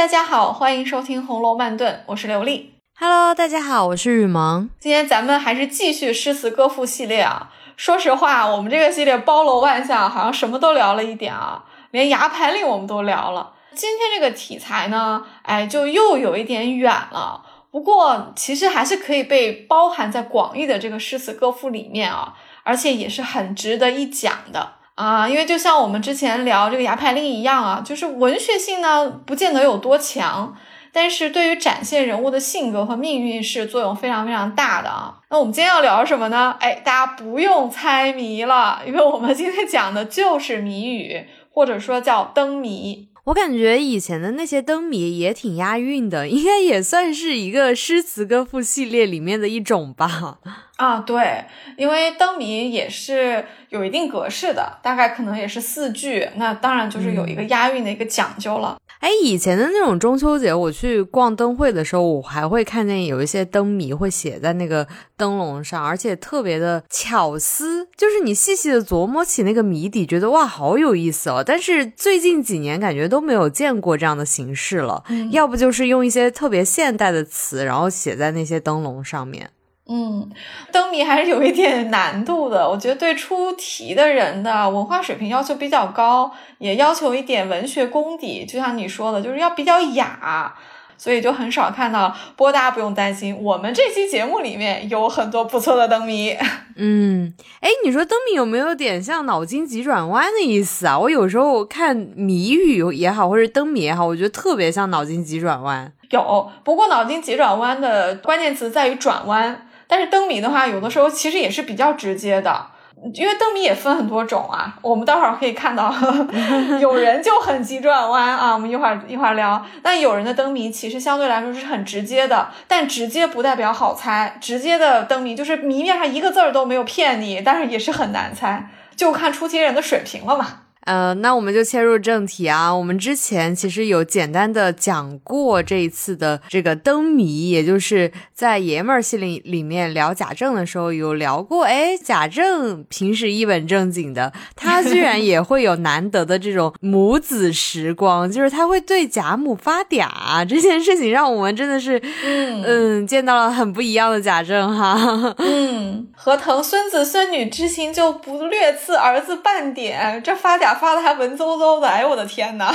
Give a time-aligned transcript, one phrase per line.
[0.00, 2.72] 大家好，欢迎收听《红楼慢炖》，我是刘丽。
[2.98, 4.70] Hello，大家好，我是雨萌。
[4.78, 7.52] 今天咱们还是继续诗词歌赋系列啊。
[7.76, 13.52] 说实话，我们这个系列包罗万象，好像什么都聊了一点啊，连牙牌令我们都聊了。
[13.74, 17.42] 今天这个题材呢，哎，就又有一点远了。
[17.70, 22.32] 不过，其实还是可以被包含在广义的这个诗词歌赋里面啊，
[22.62, 25.28] 而且也是很值得一讲的啊。
[25.28, 30.54] 因为就像我们之前聊这个牙牌令一样啊，就是文学性呢不见得有多强，
[30.92, 35.18] 但是对于展现人物的性格和命运是作用非常非常大的啊。
[35.30, 36.56] 那我们今天要聊什么呢？
[36.60, 43.08] 哎，大家不用猜谜了，因为我们今天讲的就是谜语，或者说叫灯谜。
[43.24, 50.38] 我感觉以前的那些灯谜也挺押韵的，应该也算是一个诗词歌赋系列里面的一种吧。
[50.80, 51.44] 啊，对，
[51.76, 58.78] 因为灯谜也是有一定格式的，大概可能也是四句，那当然就是有一个押韵的一个讲究了。
[59.00, 71.44] 哎，以前的那种中秋节，我去逛灯会的时候，我还会看见有一些灯谜会写在那个灯笼上，而且特别的巧思，就是你细细的琢磨起那个谜底，觉得哇，好有意思哦。
[71.46, 79.50] 但是最近几年感觉都没有见过这样的形式了，要不就是用一些特别现代的词，然后写在那些灯笼上面。
[79.92, 80.30] 嗯，
[80.70, 82.68] 灯谜还是有一点难度的。
[82.70, 88.46] 我觉得对出题的人的文化水平要求比较高，也要求一点文学功底。
[88.46, 90.54] 就像你说的，就是要比较雅，
[90.96, 92.14] 所以就很少看到。
[92.36, 96.36] 不过大家不用担心，我们这期节目里面有很多不错的灯谜。
[96.76, 100.96] 嗯，哎，你说灯谜有没有点像脑筋急转弯的意思啊？
[100.96, 105.92] 我有时候看谜语也好，或者灯谜也好，我觉得特别像脑筋急转弯。
[106.10, 109.66] 有，不过脑筋急转弯的关键词在于转弯。
[109.90, 112.64] 但是灯谜的话，有的时候其实也是比较直接的，
[113.12, 114.76] 因为灯谜也分很多种啊。
[114.82, 115.92] 我们待会儿可以看到，
[116.80, 118.54] 有人就很急转弯啊。
[118.54, 119.66] 我们一会儿一会儿聊。
[119.82, 124.38] 但有人的灯谜其实相对来说是很直接的，但直接不代表好猜。
[124.40, 130.46] 直接的灯谜就是谜面上一个字儿都没有骗你，但是也是很难猜，就看出题人的水平了嘛。
[130.90, 132.74] 呃，那我们就切入正题啊。
[132.74, 141.62] 我们之前其实有简单的讲过这一次的这个灯谜，也就是在爷们儿系列里面聊贾政的时候有聊过。
[141.64, 155.36] 哎，贾政平时一本正经的，他居然也会有难得的这种母子时光，就是他会对贾母发嗲这件事情，让我们真的是嗯见到了很不一样的贾政哈。
[155.38, 160.79] 嗯，何腾孙子孙女之情就不略次儿子半点，这发嗲。
[160.80, 162.72] 发的还文绉绉的，哎呦我的天呐！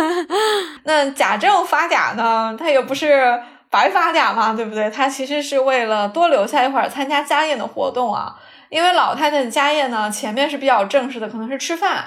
[0.84, 4.88] 那贾政发嗲呢，他也不是白发嗲嘛，对不对？
[4.88, 8.36] 他其实是为了多留下一会儿参加家宴的活动啊。
[8.68, 12.04] 因为老太太的家宴呢，前面是比较正式的，可能是吃饭。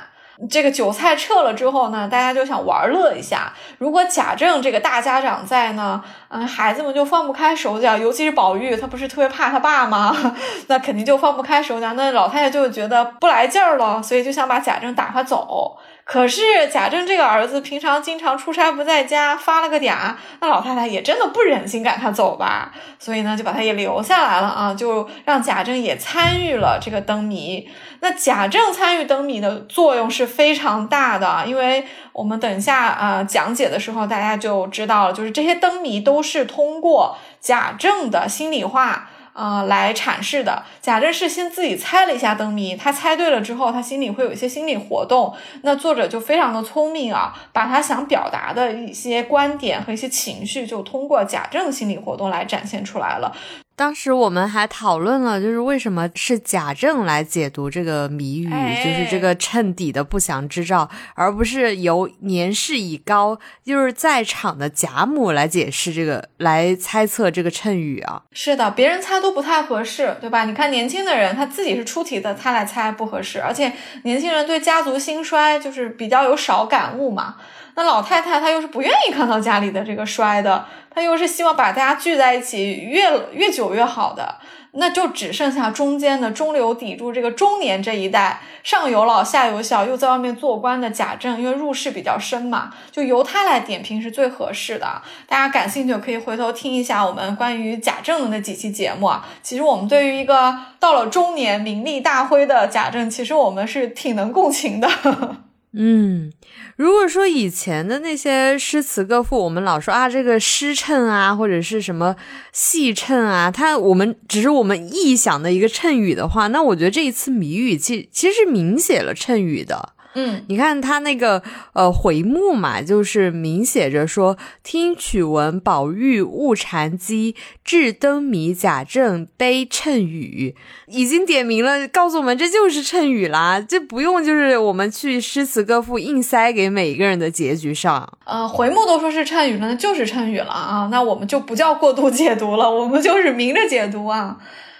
[0.50, 3.51] 这个酒菜撤了之后呢，大家就想玩乐一下。
[3.78, 10.16] 如果贾政这个大家长在呢，嗯，孩子们就放不开手脚，尤其是宝玉，他不是特别怕他爸吗？
[10.67, 11.94] 那肯定就放不开手脚。
[11.94, 15.78] 那老太太就觉得不来劲儿了，所以就想把贾政打发走。
[16.06, 19.95] 可是贾政这个儿子平常经常出差不在家，发了个嗲，
[20.39, 27.69] 那老太太也真的不忍心赶他走吧，所以呢就把他也留下来了啊，就让贾政也参与了这个灯谜。
[28.00, 39.09] 那贾政参与灯谜的作用是非常大的，因为我们等一下啊讲解的时候大家就知道了，就是这些灯谜都都是通过贾政的心里话。
[39.31, 40.63] 啊，来阐释的。
[40.81, 45.34] 贾政是先自己猜了一下灯谜，他猜对了之后，他心里会有一些心理活动。
[45.62, 53.34] 那作者就非常的聪明啊，把他想表达的一些观点和一些情绪，就通过贾政的心理活动来展现出来了。
[53.79, 68.22] 当时我们还讨论了，就是为什么是贾政来解读这个谜语，就是这个衬底的不祥之兆，而不是由年事已高，就是在场的贾母来解释这个，来猜测这个衬语啊。
[68.34, 70.44] 是的，别人猜都不太合适，对吧？
[70.44, 73.72] 你看年轻的人，他自己是出题的，他来猜不合适，而且
[74.03, 77.38] 年轻人对家族兴衰就是比较有少感悟嘛。
[77.75, 84.36] 那老太太她又是不愿意看到家里的这个衰的，她又是希望把大家聚在一起越越久越好的，
[84.71, 95.01] 那就只剩下中间的中流砥柱这个中年这一代，上有老下有小，又在外面做官的贾政，因为入世比较深嘛，就由他来点评是最合适的。
[95.27, 99.25] 大家感兴趣可以回头听一下我们关于贾政的那几期节目啊。
[99.42, 104.88] 其实我们对于一个到了中年名利大灰的贾政，其实我们是挺能共情的。
[104.88, 105.36] 呵呵
[105.71, 106.31] 嗯，
[106.77, 112.16] 如果说以前的那些诗词歌赋，我们老说啊，这个诗衬啊，或者是什么
[112.51, 119.94] 戏衬啊，它我们只是我们臆想的一个衬语的话，那我觉得这一次谜语其其实是明写了衬语的。
[120.15, 130.56] 嗯，你看他那个呃回目嘛，就是明写着说：“听曲闻宝玉误禅机，至灯谜贾政悲谶语。”
[130.88, 138.17] 已经点名了，告诉我们这就是谶语啦，这不用就是我们去诗词歌赋硬塞给每一个人的结局上。
[138.25, 144.38] 呃，回目都说是谶语了，那就是谶语了啊，那我们就不叫过度解读了，我们就是明着解读啊。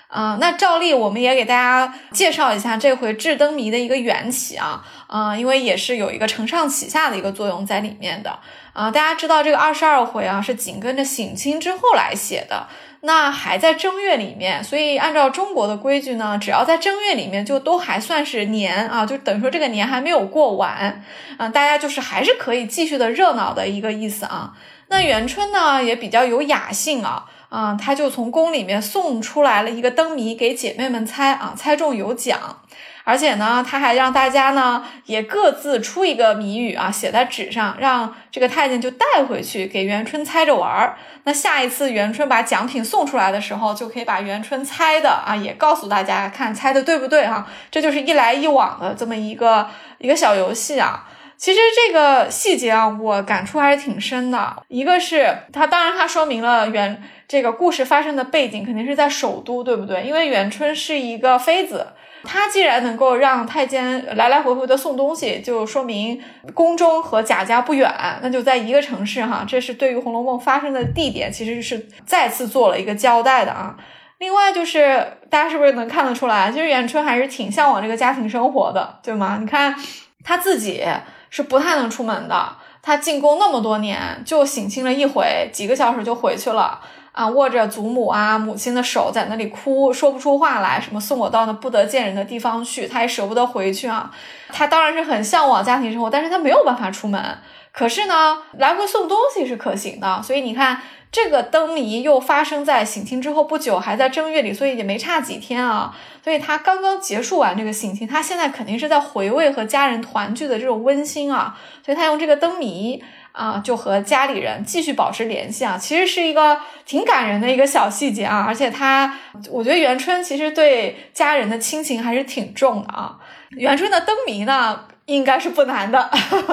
[0.08, 8.38] 啊，那照例我们也给大家介绍一下这回智灯谜的一个缘起啊，啊，因为也是有一个承上启下的一个作用在里面的
[8.74, 8.92] 啊。
[8.92, 12.68] 大家知道这个二十二回啊是紧跟着省亲之后来写的，
[13.02, 21.04] 那还在正月里面，所以按照中国的规矩呢，只要在正月里面就都还算是年啊，就等于说这个年还没有过完
[21.38, 24.54] 啊，大家就是还是可以继续的热闹的一个意思啊。
[24.90, 27.26] 那元春呢也比较有雅兴啊。
[27.50, 32.62] 啊，他就从宫里面送出来了一个灯谜给姐妹们猜啊，猜中有奖，
[33.10, 40.96] 而且呢，他还让大家呢也各自出一个谜语啊，写在纸上，让这个太监就带回去给元春猜着玩儿。
[41.24, 47.48] 那下一次元春把奖品送出来的时候，就可以把元春猜的啊也告诉大家，看猜的对不对哈？
[47.72, 49.68] 这就是一来一往的这么一个
[49.98, 51.08] 一个小游戏啊。
[51.36, 54.62] 其实这个细节啊，我感触还是挺深的。
[54.68, 60.04] 一个是它，当然它说明了元这个故事发生的背景肯定是在首都，对不对？
[60.04, 61.88] 因为元春是一个妃子，
[62.24, 66.22] 他既然能够让太监来来回回的送东西，就说明
[66.54, 69.46] 宫中和贾家不远，那就在一个城市哈。
[69.48, 73.76] 这是对于《红楼梦》发生的地点，其实是再次做了一个交代的啊。
[74.18, 79.38] 另外就是大家是不是能看得出来，其实元春还是挺向往这个家庭生活的，对吗？
[79.40, 79.76] 你看
[80.24, 80.84] 她自己。
[81.32, 82.50] 是不太能出门的。
[82.82, 86.82] 他进宫那么多年，就省亲了一回，几个小时就回去了
[87.20, 87.28] 啊！
[87.28, 90.80] 握着祖母啊、母亲的手，在那里哭，说不出话来。
[90.80, 94.10] 什么送我到那不得见人的地方去，他也舍不得回去啊。
[94.50, 97.38] 他当然是很向往家庭生活，但是他没有办法出门。
[97.72, 100.22] 可是呢，来回送东西是可行的。
[100.24, 100.80] 所以你看。
[101.12, 105.92] 这个灯谜又发生在省亲之后不久，还在正月里，所以也没差几天啊。
[106.24, 111.58] 所以他刚刚结束完这个省亲，他现在肯定是在回味和家人团聚的这种温馨啊。
[111.84, 113.04] 所以他用这个灯谜
[113.40, 115.78] 啊，就和家里人继续保持联系啊。
[115.78, 118.44] 其实是一个挺感人的一个小细节啊。
[118.46, 119.18] 而且他，
[119.50, 123.18] 我觉得元春其实对家人的亲情还是挺重的啊。
[123.52, 124.86] 元春的灯谜呢？
[125.06, 126.12] 应该是不难的，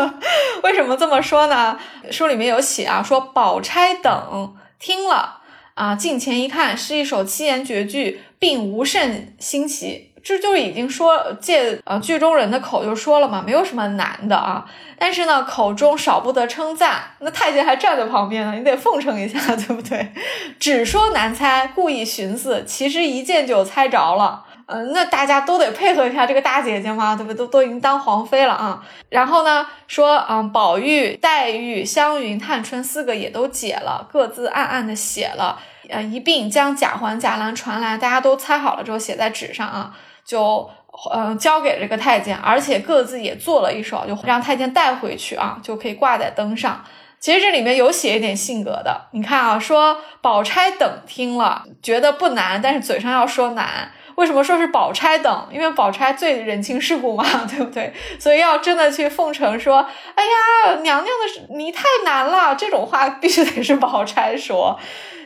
[0.65, 1.79] 为什么这么说呢？
[2.11, 5.41] 书里面有写啊，说宝钗等听了
[5.75, 14.65] 啊，近前一看，是一首七言绝句，并无甚新奇，这就已经说借呃剧中人的口就说了嘛，没有什么难的啊。
[14.99, 20.13] 但是呢，口中少不得称赞，那太监还站在旁边呢，你得奉承一下， 对不对？
[20.59, 24.43] 只说难猜，故意寻思，其实一见就猜着了。
[24.67, 27.37] 嗯，那大家都得配合一下这个大姐姐嘛，对不对？
[27.37, 28.83] 都都已经当皇妃了啊。
[29.11, 35.57] 然后呢，说嗯，宝玉、黛玉、湘云、探春四个也都解了，各自暗暗的写了，
[35.89, 39.95] 呃，一并将贾环、贾兰传来，大家都猜好了之后写在纸上啊，
[40.27, 40.69] 就
[41.15, 46.85] 嗯交给这个太监，而且各自也做了一首，就让太监带回去啊，就可以挂在灯上。
[47.19, 53.91] 其实这里面有写一点性格的，你看啊，说宝钗等听了觉得不难，但是嘴上要说难。
[54.17, 55.49] 为什么说是宝钗等？
[55.51, 57.93] 因为宝钗最人情世故嘛， 对不对？
[58.19, 59.79] 所以要真的去奉承说，
[60.15, 64.79] 哎呀，娘娘的你太难了，这种话必须得是宝钗说。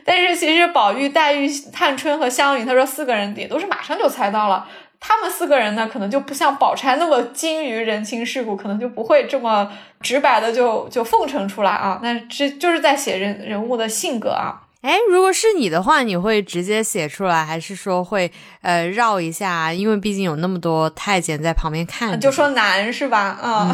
[0.03, 4.67] 但是其实宝玉、黛玉、探春和湘云，他说四个人也都是马上就猜到了。
[5.03, 11.99] 他们四个人呢，可能就不像宝钗那么精于人情世故，可能就不会这么直白的就就奉承出来啊。
[12.03, 14.61] 那这就是在写人人物的性格啊。
[14.81, 18.31] 哎，如果是你的话，你会直接写出来，还是说会
[18.61, 19.73] 呃绕一下？
[19.73, 23.19] 因为毕竟有那么多太监在旁边看，就说难是吧？
[23.41, 23.71] 啊，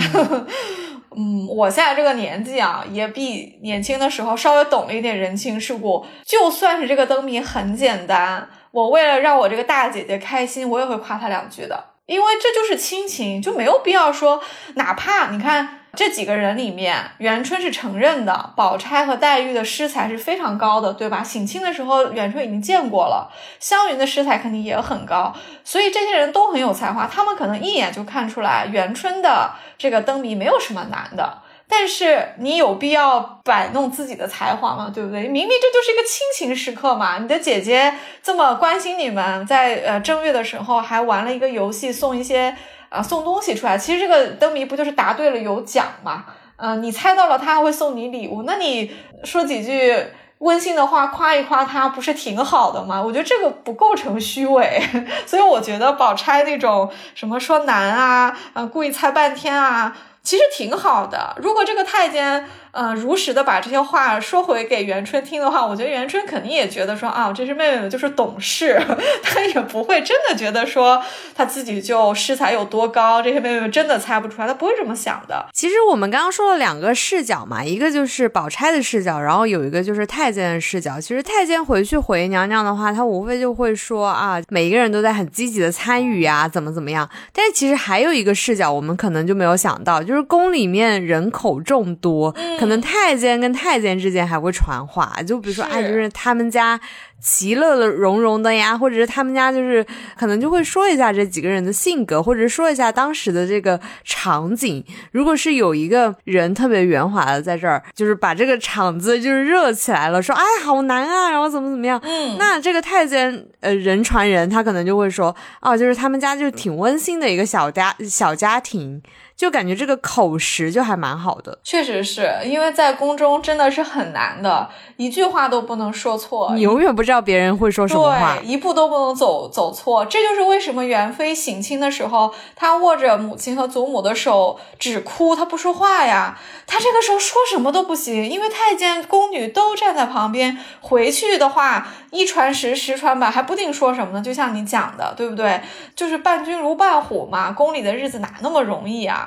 [1.15, 6.05] 嗯，我现在这个年纪啊，也比年轻的时候稍微懂了一点人情世故。
[6.25, 14.41] 就算是这个灯谜很简单，我为了让我这个大姐姐开心，我也会夸她两句的，因为这就是亲情，就没有必要说，
[14.75, 15.73] 哪怕你看。
[15.95, 21.23] 这几个人里面，元春是承认的，宝钗和黛玉的诗才是非常高的，对吧？
[21.23, 25.33] 省亲的时候，元春已经见过了，湘云的诗才肯定也很高，
[25.63, 31.41] 所以这些人都很有才华，他们可能一眼就看出来元春的这个灯谜没有什么难的。
[31.69, 34.91] 但是你有必要摆弄自己的才华吗？
[34.93, 35.27] 对不对？
[35.27, 37.93] 明明这就是一个亲情时刻嘛，你的姐姐
[38.23, 42.55] 这么关心你们，在呃正月的时候还玩了一个游戏，送一些。
[42.89, 46.23] 啊，送东西出来，其实这个灯谜不就是答对了有奖吗？
[46.55, 48.43] 嗯，你猜到了，他还会送你礼物。
[48.43, 48.95] 那你
[49.25, 49.93] 说几句
[50.37, 53.03] 温馨的话夸一夸他，不是挺好的吗？
[53.03, 54.81] 我觉得这个不构成虚伪，
[55.27, 59.93] 所以我觉得宝钗那种什么说难啊，啊故意猜半天啊，
[60.27, 61.33] 其实挺好的。
[61.41, 62.49] 如果这个太监。
[62.79, 68.79] 嗯，如实的把这些话说回给元春听的话，我觉得元春肯定也觉得说啊，这是妹妹们就是懂事，
[69.23, 71.01] 她也不会真的觉得说
[71.33, 75.47] 她自己就诗才有多高，这些妹妹们真的猜不出来，她不会这么想的。
[75.53, 81.01] 其实我们刚刚说了两个视角嘛，一个就是宝钗的视角，然后有一个就是太监的视角。
[81.01, 87.09] 其实太监回去回娘娘的话，他无非就会说啊，每一个人都在很积极的参与呀，怎么怎么样。
[87.33, 92.31] 但是其实还有一个视角，我们可能就没有想到，就是宫里面人口众多。
[92.59, 96.79] 可能太监跟太监之间还会传话，就比如说，哎，就是他们家
[97.19, 99.85] 其乐融融的呀，或者是他们家就是
[100.17, 104.83] 可能就会说一下这几个人的性格，或者说一下当时的这个场景。
[105.11, 119.01] 如果是有一个人特别圆滑的在这儿，就是把这个场子就是热起来了，说哎好难啊，然后怎么怎么样，嗯，那这个太监呃人传人，他可能就会说，哦，就是他们家就挺温馨的一个小家小家庭。
[119.37, 130.03] 就感觉这个口实就还蛮好的，确实是因为在宫中真的是很难的，一句话都不能说错，你永远不知道别人会说什么话，一步都不能走走错。
[130.05, 136.39] 这就是为什么元妃省亲的时候，她握着母亲和祖母的手只哭，她不说话呀。
[136.65, 140.57] 她这个时候说什么都不行，因为太监宫女都站在旁边。
[140.81, 144.21] 回去的话，一传十，十传百，还不定说什么呢。
[144.21, 145.61] 就像你讲的，对不对？
[145.95, 149.26] 就是伴君如伴虎嘛，宫里的日子哪那么容易啊？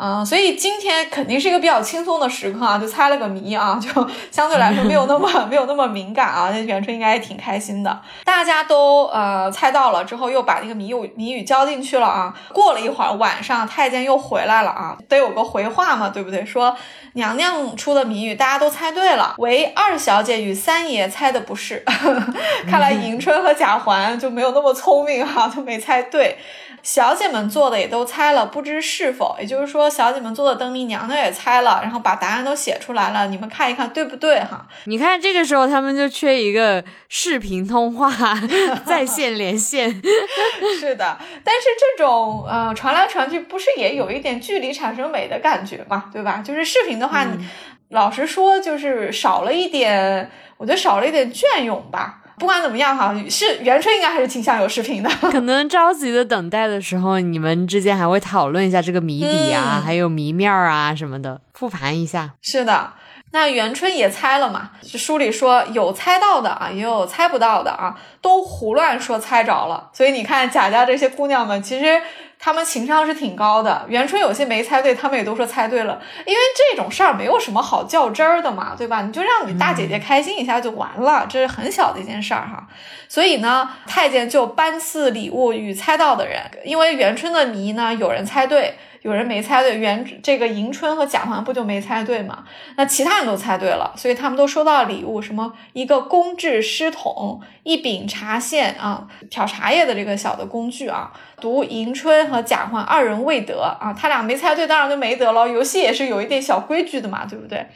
[0.00, 3.88] 嗯，所以今天肯定是一个比较轻松的时刻啊，就猜了个谜啊，就
[4.30, 6.50] 相对来说没有那么 没有那么敏感啊。
[6.52, 12.32] 那元春应该也挺开心的，大家都呃猜到了之后，又把那个谜语谜语交进去了啊。
[12.52, 16.46] 过了一会儿，晚上太监又回来了啊，得有个回话嘛，对不对？
[16.46, 16.76] 说
[17.14, 21.82] 娘娘出的谜语大家都猜对了，唯二小姐与三爷猜的不是。
[22.70, 26.38] 看来迎春和贾环就没有那么聪明哈，就没猜对。
[26.80, 34.66] 小姐们做的也都猜了，不知是否，也就是说，小姐们做的灯谜，娘娘也猜了，然后把答案都写出来了，你们看一看对不对哈？
[34.84, 38.10] 你看这个时候他们就缺一个视频通话，
[38.84, 39.88] 在线连线。
[40.78, 46.42] 是的，但是这种呃传来传去，不是也有一点距离产生美的感觉嘛，对吧？
[46.44, 47.46] 就是视频的话，你
[47.90, 52.17] 老实说，就是少了一点，我觉得少了一点隽永吧。
[52.38, 55.10] 不管怎么样哈，是元春应该还是挺想有视频的。
[55.30, 62.30] 可能着急的等待的时候，你们之间还会讨论一下这个谜底啊，还有谜面啊什么的，复盘一下。
[62.40, 62.92] 是的，
[63.32, 64.70] 那元春也猜了嘛？
[64.82, 69.90] 书里说有猜到的啊，也有猜不到的啊，都胡乱说猜着了。
[69.92, 72.00] 所以你看贾家这些姑娘们，其实。
[72.38, 79.02] 他们情商是挺高的，元春有些没猜对，他们也都说猜对了，因为这种事儿没有什么好较真儿的嘛，对吧？
[79.02, 82.66] 你就让你大姐姐开心一下就完了，这是很小的一件事儿哈。
[83.08, 88.76] 所以呢，太监就颁赐礼物与猜到的人，因为元春的谜呢，有人猜对。
[89.08, 92.44] 有人没猜对，元这个迎春和贾环不就没猜对吗？
[92.76, 101.10] 那其他人都猜对了，所以他们都收到了礼物，什么一个公制湿桶，一柄茶线啊，挑茶叶的这个小的工具啊。
[101.40, 105.48] 读迎春和贾环二人未得啊，他俩没猜对，当然就没得了。
[105.48, 107.66] 游戏也是有一点小规矩的嘛，对不对？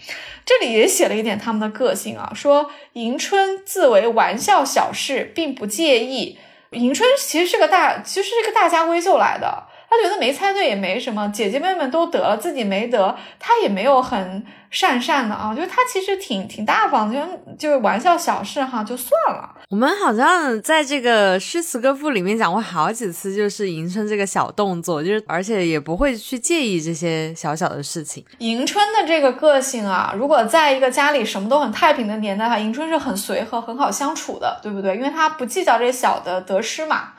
[0.45, 6.37] 这里也写了一点他们的个性啊，说迎春自为玩笑小事，并不介意。
[6.73, 9.65] 迎春其实是个大，其实是个大家闺秀来的。
[9.93, 19.55] 他觉得没猜对也没什么，姐姐妹妹都得了，自己没得，他也没有很讪讪的啊，就是他其实挺挺大方的，就就是玩笑小事哈，就算了。
[19.69, 28.25] 我们好像在这个诗词歌赋里面讲过好几次，就是迎春这个小动作，就是而且也不会去介意这些小小的事情。
[28.39, 34.97] 迎春的这个个性啊，如果在一个家里什么都很太平的年代哈，迎春是很随和、很好相处的，对不对？
[34.97, 37.13] 因为她不计较这些小的得失嘛。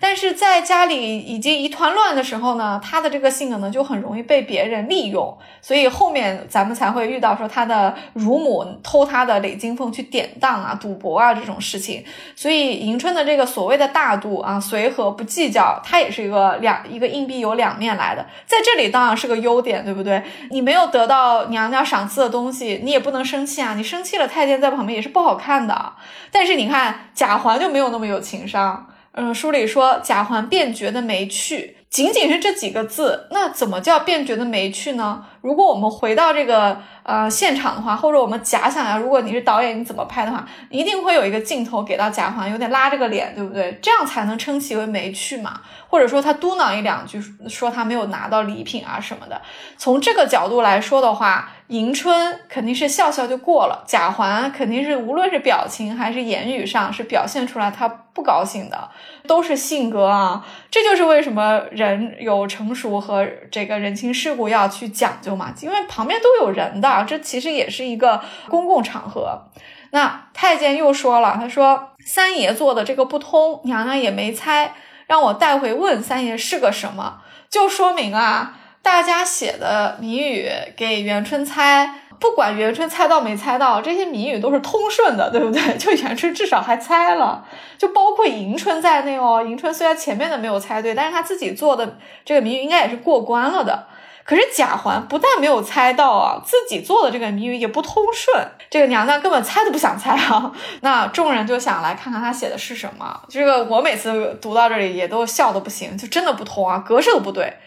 [0.00, 12.04] 但是在家里已经一团乱的时候呢，他的这个性格呢就很容易被别人利用，所以后面咱们才会遇到说他的乳母偷他的累金凤去典当啊、赌博啊这种事情。
[12.34, 18.24] 所以迎春的这个所谓的大度啊、随和不计较，它也是一个两一个硬币有两面来的。
[18.46, 20.22] 在这里当然是个优点，对不对？
[20.50, 23.74] 你没有得到娘娘赏赐的东西，你也不能生气啊！
[23.74, 25.92] 你生气了，太监在旁边也是不好看的。
[26.30, 28.86] 但是你看贾环就没有那么有情商。
[29.16, 35.24] 嗯，书里说贾环便觉得没趣，仅仅是这几个字，那怎么叫便觉得没趣呢？
[35.40, 43.78] 如果我们回到这个呃现场的话，或者我们假想呀，如果你是导演，你怎么拍的话，一定会有一个镜头给到贾环，有点拉着个脸，对不对？
[43.80, 45.60] 这样才能称其为没趣嘛。
[45.88, 49.40] 或者说他嘟囔一两句，说他没有拿到礼品啊什么的。
[49.76, 58.90] 从这个角度来说的话，迎春肯定是笑笑就过了，贾环肯定是无论是表情还是言语上是表现出来他不高兴的，
[59.28, 60.44] 都是性格啊。
[60.68, 69.42] 这就是为什么人有成熟和这个人情世故要去讲究嘛，因为旁边都有人的，啊这其实也是一个公共场合。
[69.90, 74.74] 那太监又说了，他说三爷做的这个不通，娘娘也没猜，
[75.06, 78.58] 让我带回问三爷是个什么，就说明啊。
[78.82, 80.46] 大家写的谜语
[80.76, 85.62] 给元春猜，不管元春猜到没猜到，这些谜语都是通顺的，对不对？
[85.78, 87.46] 就元春至少还猜了，
[87.78, 89.42] 就包括迎春在内哦。
[89.42, 91.96] 迎春虽然前面的没有猜对，但是他自己做的
[92.26, 93.86] 这个谜语应该也是过关了的。
[94.24, 98.34] 可是贾环不但没有猜到啊，自己做的这个谜语也不通顺，
[98.70, 100.50] 这个娘娘根本猜都不想猜啊。
[100.80, 103.20] 那众人就想来看看他写的是什么。
[103.28, 107.58] 这个我每次读到这里也都笑的不行，就真的不通啊，格式都不对，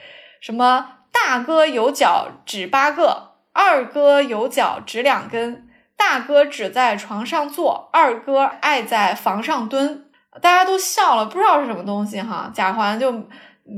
[0.42, 0.90] 什么。
[1.10, 5.68] 大哥有脚趾八个，二哥有脚趾两根。
[5.96, 10.06] 大哥只在床上坐，二哥爱在房上蹲。
[10.40, 12.52] 大家都笑了，不知道是什么东西哈。
[12.54, 13.12] 贾环就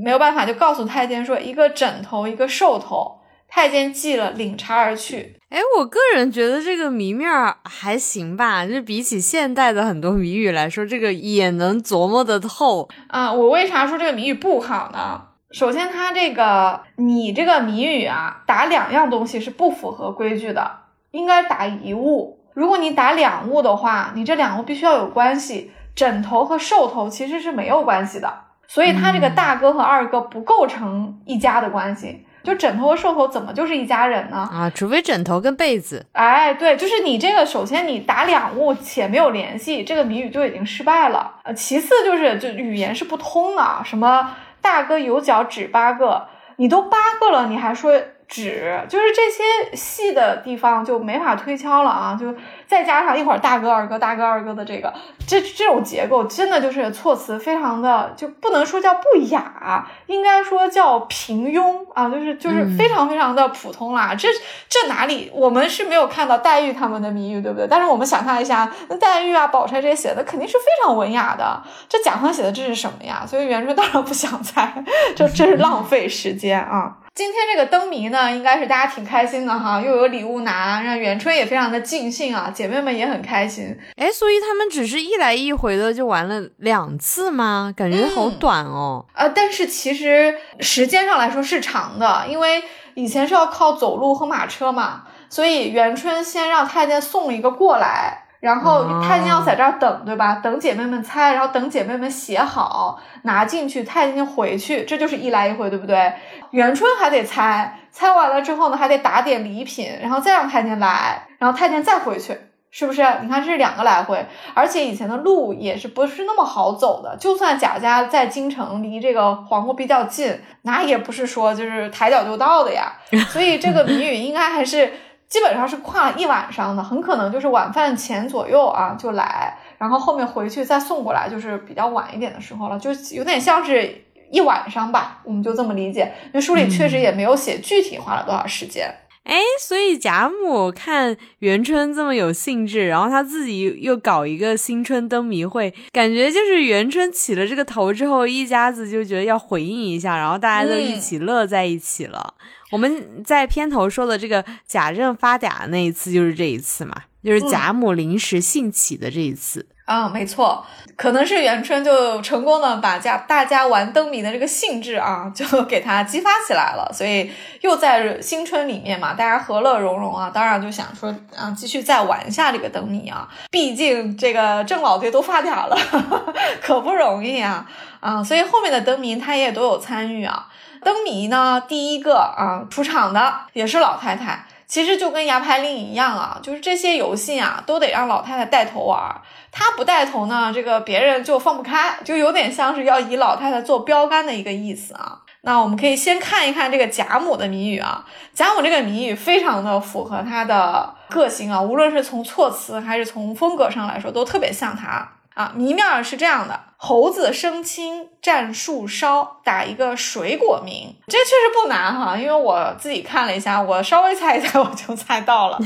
[0.03, 3.17] 没有办法，就告诉太监说：“一个枕头，一个兽头。”
[3.51, 5.35] 太监记了，领茶而去。
[5.49, 7.27] 哎，我个人觉得这个谜面
[7.63, 13.33] 还行吧，就比起现代的很多谜语来说，这个也能琢磨得透啊。
[13.33, 15.23] 我为啥说这个谜语不好呢？
[15.49, 20.71] 首先，它这个你这个谜语啊，打两样东西是不符合规矩的，
[21.09, 22.37] 应该打一物。
[22.53, 25.71] 如果你打两物的话，你这两物必须要有关系。
[25.95, 28.31] 枕头和兽头其实是没有关系的，
[28.69, 32.23] 所以他这个大哥和二哥不构成一家的关系。
[32.41, 34.37] 就枕头和兽头怎么就是一家人呢？
[34.37, 36.05] 啊，除非枕头跟被子。
[36.13, 41.35] 哎，对，就是你这个，首先你打两物且没有联系，这个谜语就已经失败了。
[41.43, 44.35] 呃，其次就是就语言是不通的，什么？
[44.61, 47.91] 大哥有脚指八个，你都八个了，你还说？
[48.29, 52.33] 指就是这些细的地方就没法推敲了啊，就
[52.67, 54.93] 再加上一会儿大哥二哥大哥二哥的这个
[55.27, 64.13] 这这种结构，真的就是措辞非常的就不能说叫不雅，应该说叫平庸啊，就是就是非常非常的普通啦。
[64.13, 64.27] 这
[64.69, 67.67] 这哪里我们是没有看到黛玉他们的谜语，对不对？
[67.67, 73.25] 但是我们想象一下，那黛玉啊、宝钗这些写的肯定是非常文雅的，这贾环写的这是什么呀？
[73.25, 74.83] 所以元春当然不想猜，
[75.17, 76.95] 这真是浪费时间啊。
[77.19, 83.77] 今天这个灯谜呢，应该是大家挺开心的哈，又有礼物拿，让元春也非常的尽兴啊，姐妹们也很开心。
[83.97, 87.73] 哎，所以他们只是一来一回的就玩了两次吗？
[87.75, 89.05] 感觉好短哦。
[89.11, 98.28] 啊，但是其实时间上来说是长的，因为以前是要靠走路和马车嘛，所以元春先让太监送一个过来。
[98.39, 100.35] 然后太监要在这儿等，对吧？
[100.41, 106.13] 等姐妹们猜，然后等姐妹们写好，拿进去，太监回去，这就是一来一回，对不对？
[106.51, 112.37] 元春还得猜，猜完了之后呢，还得打点礼品，然后再让太监来，然后太监再回去，
[112.71, 113.03] 是不是？
[113.21, 122.93] 你看这是两个来回，而且以前的路也是不是那么好走的，就算贾家在京城，离这个皇宫比较近，那也不是说就是抬脚就到的呀。
[123.27, 124.93] 所以这个谜语应该还是。
[125.29, 136.11] 基本上是跨了一晚上的，很可能就是晚饭前左右啊就来，然后后面回去再送过来，就是比较晚一点的时候了，就有点像是一晚上吧，我们就这么理解。
[136.25, 138.91] 因为书里确实也没有写具体花了多少时间。
[139.25, 152.33] 哎，所以贾母看元春这么有兴致，然后她自己又搞一个新春灯谜会，感觉就是元春起了这个头之后，一家子就觉得要回应一下，然后大家都一起乐在一起了。
[152.71, 160.63] 我们在片头说的这个贾政发嗲那一次，就是这一次嘛，就是贾母临时兴起的这一次啊，没错，
[160.95, 175.75] 可能是元春就成功的把家大家玩灯谜的这个兴致啊，就给他激发起来了，所以又在新春里面嘛，大家和乐融融啊，当然就想说啊，继续再玩一下这个灯谜啊，毕竟这个郑老爹都发嗲了，
[176.61, 177.65] 可不容易啊。
[177.99, 180.47] 啊，所以后面的灯谜他也都有参与啊。
[180.83, 189.19] 灯谜呢，第一个啊出场的也是老太太，其实就跟牙牌令一样啊，就是这些游戏啊都得让老太太带头玩，
[189.51, 195.21] 她不带头呢，这个别人就放不开，就有点像是要以老太太做标杆的一个意思啊。
[195.41, 205.13] 那我们可以先看一看这个贾母的谜语啊，贾母这个谜语非常的符合她的个性啊，无论是从措辞还是从风格上来说，都特别像她。
[205.39, 210.93] 啊，谜面是这样的：猴子生青蘸树梢，打一个水果名。
[211.07, 215.57] 这确实不难哈，因为我自己看了一下，我稍微猜一猜 我就猜到了。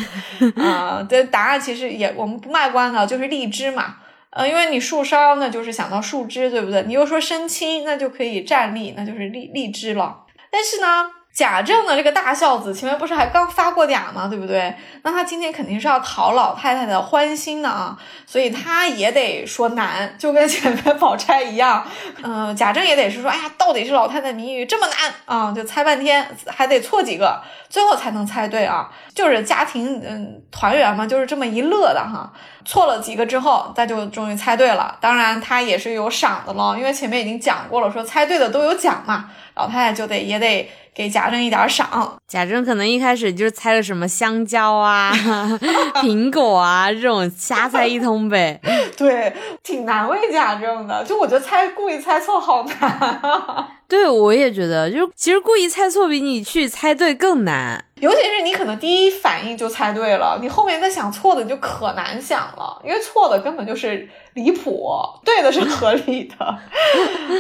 [0.58, 3.96] 啊，这答案其实也我们不卖关子，就是荔枝嘛。
[4.30, 6.84] 呃，因为你树梢，那就是想到树枝，对不对？
[6.84, 10.20] 你又说生青，那就可以站立，那就是荔荔枝了。
[10.52, 11.10] 但是呢。
[11.34, 14.28] 贾政的这个大孝子前面不是还刚发过嗲吗？
[14.30, 14.72] 对不对？
[15.02, 21.84] 那他今天肯定是要讨老太太的欢心的啊，所以他也得说难，就跟前面宝钗一样。
[22.22, 25.52] 嗯，贾政也得是说，哎呀，到底是老太太谜语这么难啊？
[25.52, 28.92] 就猜半天，还得错几个，最后才能猜对啊。
[29.16, 32.32] 就是家庭嗯团圆嘛，就是这么一乐的哈。
[32.64, 34.96] 错了几个之后，他就终于猜对了。
[35.02, 39.32] 当然他也是有赏的咯，因为前面已经讲过了，说猜对的都有奖嘛。
[39.56, 40.72] 老太太就得也得。
[40.94, 45.12] 给贾政一点赏，贾政可能一开始就是猜了什么香蕉啊、
[46.02, 48.60] 苹果啊这种瞎猜一通呗。
[48.96, 53.68] 对，挺难为贾政的，就我觉得猜故意猜错好难。
[53.88, 57.84] 对，我也觉得，就其实故意猜错比你去猜对更难。
[58.04, 64.90] 尤其是你可能第一反应就猜对了，你后面再想错的就可难想了，因为错的根本就是离谱，
[65.24, 66.46] 对的是 合理的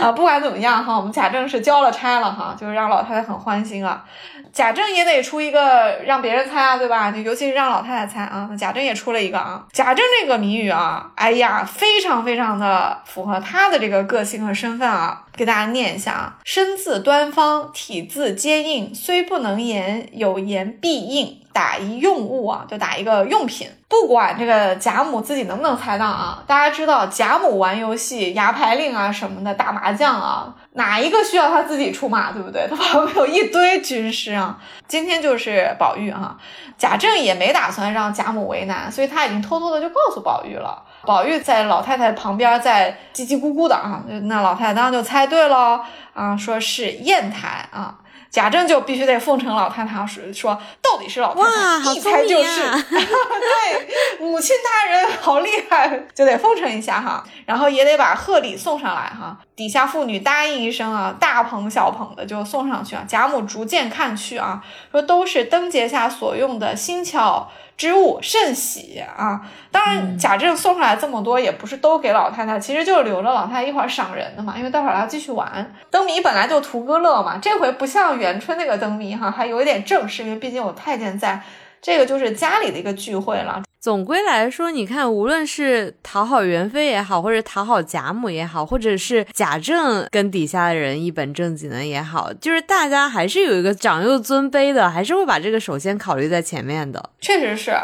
[0.02, 0.14] 啊。
[0.14, 4.06] 不管怎么样哈，我们贾政是交了差了哈，就是让老太太很欢心啊。
[4.54, 7.12] 贾政也得出一个让别人猜啊，对吧？
[7.12, 8.48] 就尤其是让老太太猜啊。
[8.52, 15.22] 那贾政也出了一个啊，贾政这个谜语啊，哎呀，非常非常的符合他的这个个性和身份啊。
[15.36, 21.40] 给大家念一下啊，身字端方，体字坚硬，虽不能言，有言必应。
[21.54, 23.70] 打一用物啊，就打一个用品。
[23.88, 32.68] 不管这个贾母自己能不能猜到啊，大家知道贾母玩游戏、牙牌令啊什么的，打麻将啊，哪一个需要他自己出马，对不对？
[32.68, 34.58] 他旁边有一堆军师啊。
[34.88, 36.36] 今天就是宝玉哈，
[36.76, 40.84] 贾政也没打算让贾母为难，所以他已经偷偷的就告诉宝玉了。
[41.04, 47.96] 宝玉在老太太旁边在叽叽咕咕的啊，那老太太当然就猜对了啊，说是砚台啊。
[48.34, 52.62] 贾政就必须得奉承老太太，说说到底是老太太，一猜就是。
[52.90, 57.24] 对，母亲大人好厉害，就得奉承一下哈。
[57.46, 59.38] 然后也得把贺礼送上来哈。
[59.56, 63.04] 底下妇女答应一声啊，大捧小捧的就送上去啊。
[63.08, 67.50] 贾母逐渐看去啊，说都是灯节下所用的新巧。
[67.76, 69.42] 之物甚喜啊！
[69.72, 74.54] 当然，贾政送上来这么多，也不是都给老太太，其实就是留着老太太一会儿赏人的嘛。
[74.56, 77.40] 因为待会儿要继续玩灯谜，本来就图个乐嘛。
[77.42, 81.42] 这回不像元春那个灯谜哈，还有一点正式，因为毕竟有太监在。
[81.82, 83.64] 这个就是家里的一个聚会了。
[83.84, 97.10] 总归来说，你看，无论是讨好元妃也好，或者讨好贾母也好，或者是贾政跟底下的人一本正经的也好，就是大家还是有一个长幼尊卑的，还是会把这个首先考虑在前面的。
[97.20, 97.76] 确实是。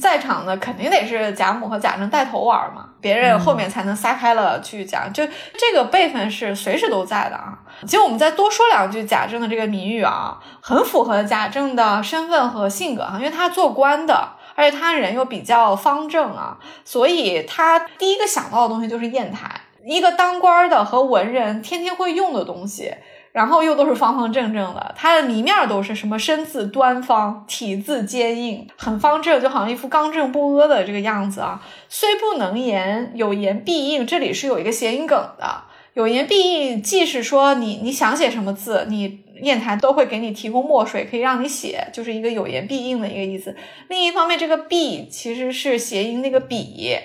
[0.00, 5.12] 在场的肯定得是贾母和贾政带头玩嘛，别人后面才能撒开了去讲。
[5.12, 7.56] 就这个辈分是随时都在的啊。
[7.82, 22.92] 其实我们再多说两句贾政的这个谜语啊，很符合贾政的身份和性格啊，因为他做官的，而且他人又比较方正啊，所以他第一个想到的东西就是砚台，一个当官的和文人天天会用的东西。
[23.32, 31.62] 然后又都是方方正正的，它的谜面都是什么身字端方，体字坚硬，很方正，就好像一副刚正不阿的这个样子啊。
[31.86, 34.06] 虽不能言，有言必应。
[34.06, 43.56] 这里是有一个谐音梗的，有言必应，既是说你你想写什么字，你砚台都会给你提供墨水，可以让你写，就是一个有言必应的一个意思。
[43.88, 46.96] 另一方面，这个必其实是谐音那个笔。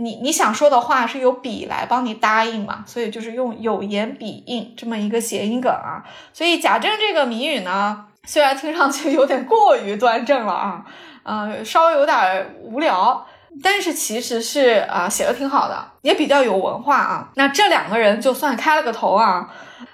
[0.00, 6.04] 你你想说的话是由笔来帮你答应嘛，所以就是用有言必应这么一个谐音梗啊。
[6.32, 10.84] 所以贾政这个谜语呢，虽然听上去有点过于端正了啊，
[11.24, 13.26] 呃，稍微有点无聊，
[13.62, 17.28] 但是其实是啊写的挺好的，也比较有文化啊。
[17.34, 19.48] 那这两个人就算开了个头啊，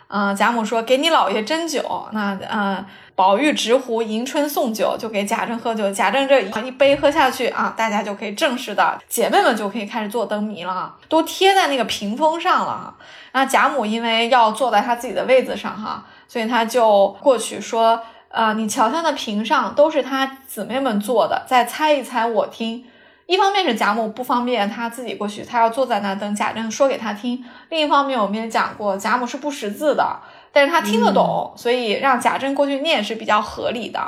[0.09, 2.85] 嗯，贾母说给你姥爷斟酒，那嗯。
[3.17, 5.89] 宝玉执壶迎春送酒，就给贾政喝酒。
[5.93, 12.93] 贾政这一杯喝下去啊，大家就可以正式的姐妹们就可以开始做灯谜了啊，都贴在那个屏风上了。
[13.31, 18.03] 那贾母因为要坐在她自己的位子上哈，所以她就过去说
[18.35, 22.85] ：“啊，你瞧瞧那屏上都是她姊妹们做的，再猜一猜我听。”
[23.27, 27.39] 一方面是贾母不方便，她自己过去，她要坐在那等贾政说给她听；
[27.71, 30.19] 另一方面，我们也讲过，贾母是不识字的。
[30.53, 34.01] 但是他听得懂，所以让贾政过去念是比较合理的。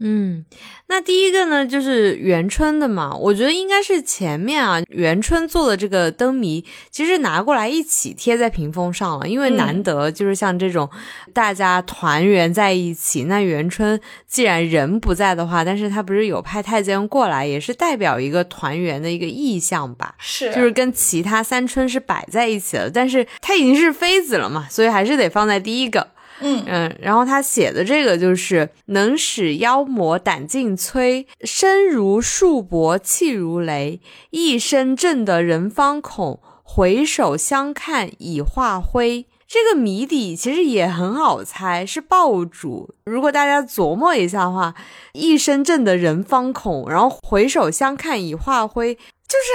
[0.00, 0.44] 嗯，
[0.86, 10.88] 那第一个呢，就是元春的嘛，我觉得应该是前面啊，元春做的这个灯谜，其实拿过来一起贴在屏风上了，因为难得就是像这种
[11.32, 13.24] 大家团圆在一起。
[13.24, 20.14] 那元春既然人不在的话，但是他不是有派太监过来，也是代表一个团圆的一个意象吧？
[20.18, 26.08] 是，就是跟其他三春是摆在一起的，但是他已经是妃子了嘛，所以还是得放在第一个。
[26.40, 39.26] 嗯嗯，然后他写的这个就是能使妖魔胆尽摧，身如束帛气如雷，一身震得人方恐，回首相看已化灰。
[39.48, 42.94] 这个谜底其实也很好猜，是爆竹。
[43.04, 44.74] 如果大家琢磨一下的话，
[45.14, 49.00] 一身震得人方恐，然后回首相看已化灰，就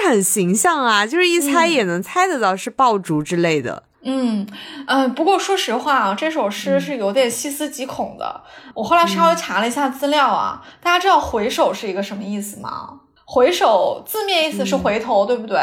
[0.01, 3.83] 是很形象啊，就是一猜也能猜得到是爆竹之类的。
[3.85, 4.45] 嗯嗯
[4.87, 8.41] 嗯，不过说实话啊，这首诗是有点细思极恐的。
[8.73, 12.99] 我后来稍微查了一下资料啊，大家知道回首是一个什么意思吗？
[13.25, 15.57] 回首字面意思是回头，对不对？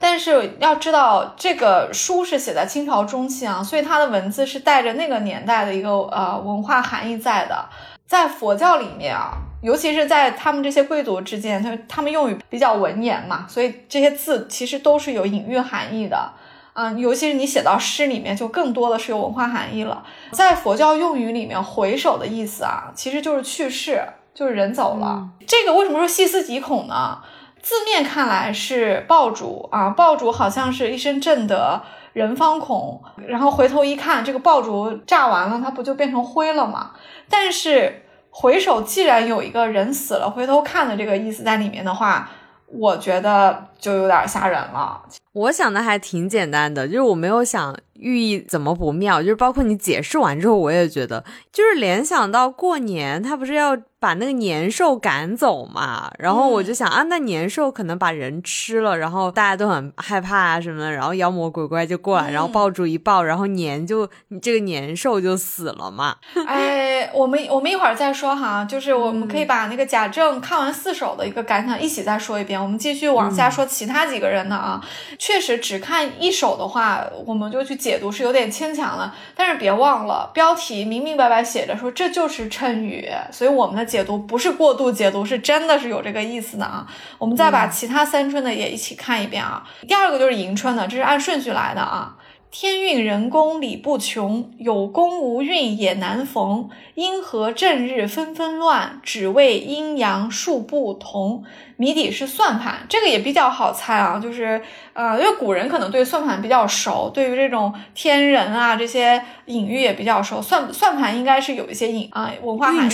[0.00, 7.64] 但是要知道，这个书是写在清朝中期啊，所以它的文字是带着那个年代的一个呃文化含义在的。
[8.06, 16.32] 在佛教里面啊，尤其是在他们这些贵族之间，他他们用语比较文言嘛，所以这些字其实都是有隐喻含义的。
[16.80, 20.04] 嗯，尤其是你写到诗里面，就更多的是有文化含义了。
[20.30, 24.00] 在佛教用语里面，回首的意思啊，其实就是去世，
[24.32, 25.28] 就是人走了。
[25.44, 27.18] 这个为什么说细思极恐呢？
[27.60, 36.92] 字面看来是爆竹啊，爆竹好像是一声震得，人方恐，然后回头一看，这个爆竹炸完了，它不就变成灰了吗？
[37.28, 42.30] 但是回首既然有一个人死了，回头看的这个意思在里面的话，
[42.70, 45.02] 我觉得就有点吓人了。
[45.32, 53.76] 我想的还挺简单的，就是我没有想寓意怎么不妙，就是包括你解释完之后，我也觉得就是联想到过年，他不是要。
[54.00, 64.08] 把那个年兽赶走嘛，然后我就想啊，那年兽可能把人吃了，然后大家都很害怕啊什么的，然后妖魔鬼怪就过来，然后爆竹一爆，然后年就
[64.40, 66.16] 这个年兽就死了嘛。
[66.46, 74.80] 哎，我们我们一会儿再说哈，就是我们可以把那个贾政看完四首的一个感想一起再说一遍，我们继续往下说其他几个人的啊。
[75.18, 83.87] 确实只看一首的话，我们就去解读是有点牵强了，但是别忘了标题明明白白写着说这就是谶语，所以我们的。
[83.88, 86.86] 解读不是过度解读，是真的是有这个意思的啊！
[87.18, 89.66] 我们再把其他三春的也一起看一遍啊。
[89.88, 92.16] 第二个就是迎春的，这是按顺序来的啊。
[92.50, 96.70] 天运人工理不穷，有功无运也难逢。
[96.94, 101.44] 因何正日纷纷乱，只为阴阳数不同。
[101.80, 104.60] 谜底是算盘，这个也比较好猜啊，就是
[104.94, 110.42] 呃，因为古人可能对算盘比较熟，对于这种天人啊这些隐喻也比较熟。
[110.42, 112.88] 算算盘应该是有一些隐啊文化含义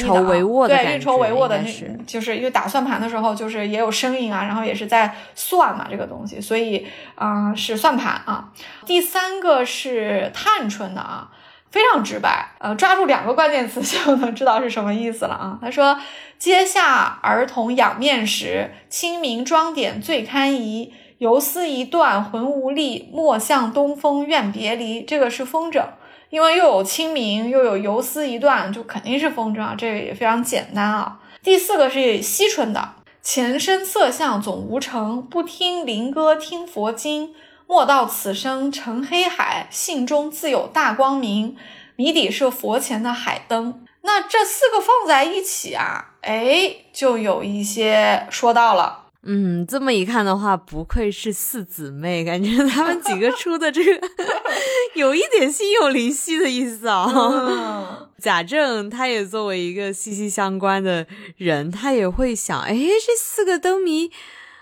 [0.68, 8.50] 的，对，运筹帷幄的，那就是因为打算盘的时候，就是也有声音啊，然后也是在算嘛这个东西，所以啊是算盘啊。
[8.84, 11.30] 第三个是探春的啊。
[11.74, 15.58] 非常直白，呃，抓住两个关键词就能知道是什么意思了啊。
[15.60, 15.98] 他说
[16.38, 20.94] ：“阶下儿童仰面时，清明妆点最堪宜。
[21.18, 25.82] 游丝一断魂无力，莫向东风怨别离。”这个是风筝，
[26.30, 29.74] 因为又有清明，又有游丝一断，就肯定是风筝啊。
[29.76, 31.18] 这个也非常简单啊。
[31.42, 37.34] 第四个是惜春的：“前生色相总无成，不听灵歌听佛经。”
[37.74, 41.56] 莫道此生成黑海，信中自有大光明。
[41.96, 43.84] 谜底是佛前的海灯。
[44.02, 49.06] 那这四个放在一起啊，哎，就有一些说到了。
[49.24, 54.08] 嗯，这么一看的话，不愧是四姊妹，感觉她们几个出的这个
[54.94, 58.08] 有一点心有灵犀的意思啊。
[58.22, 64.12] 贾政他也作为一个息息相关的人，他也会想，哎，这四个灯谜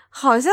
[0.09, 0.51] 好像。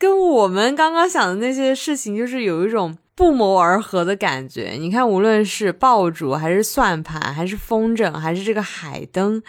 [0.00, 4.70] 跟我们刚刚想的那些事情，就是有一种不谋而合的感觉。
[4.78, 9.42] 你看，无论是爆竹，还是算盘，还是风筝，还是这个海灯。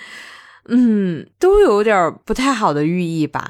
[0.65, 3.49] 嗯，都有点不太好的寓意吧？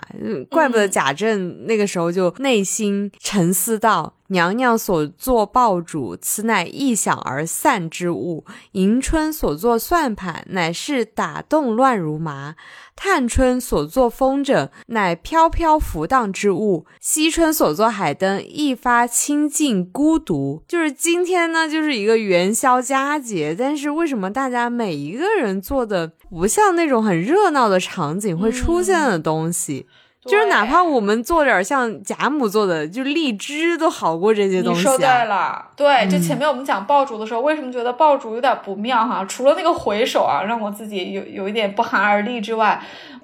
[0.52, 12.54] 怪不得贾政那个时候就内心沉思道：“娘娘所做爆竹，此乃一响而散之物；迎春所做算盘，乃是打动乱如麻；
[12.96, 27.02] 探春所作风筝，乃飘飘浮荡之物；惜春所作海灯，一发清净孤独。”就是今天呢，就是一个元宵佳节，但是为什么大家每一个人做的不像那种？
[27.02, 29.88] 很热闹的场景会出现的东西，
[30.24, 34.80] 就是哪怕我们做点像贾母做的，就荔枝都好过这些东西。
[34.80, 39.26] 你说对了，对，就前面我们讲爆竹的时候，为什么觉得爆竹有点不妙哈？
[39.26, 42.80] 除了那个回首啊，让我自己有有一点不寒而栗之外，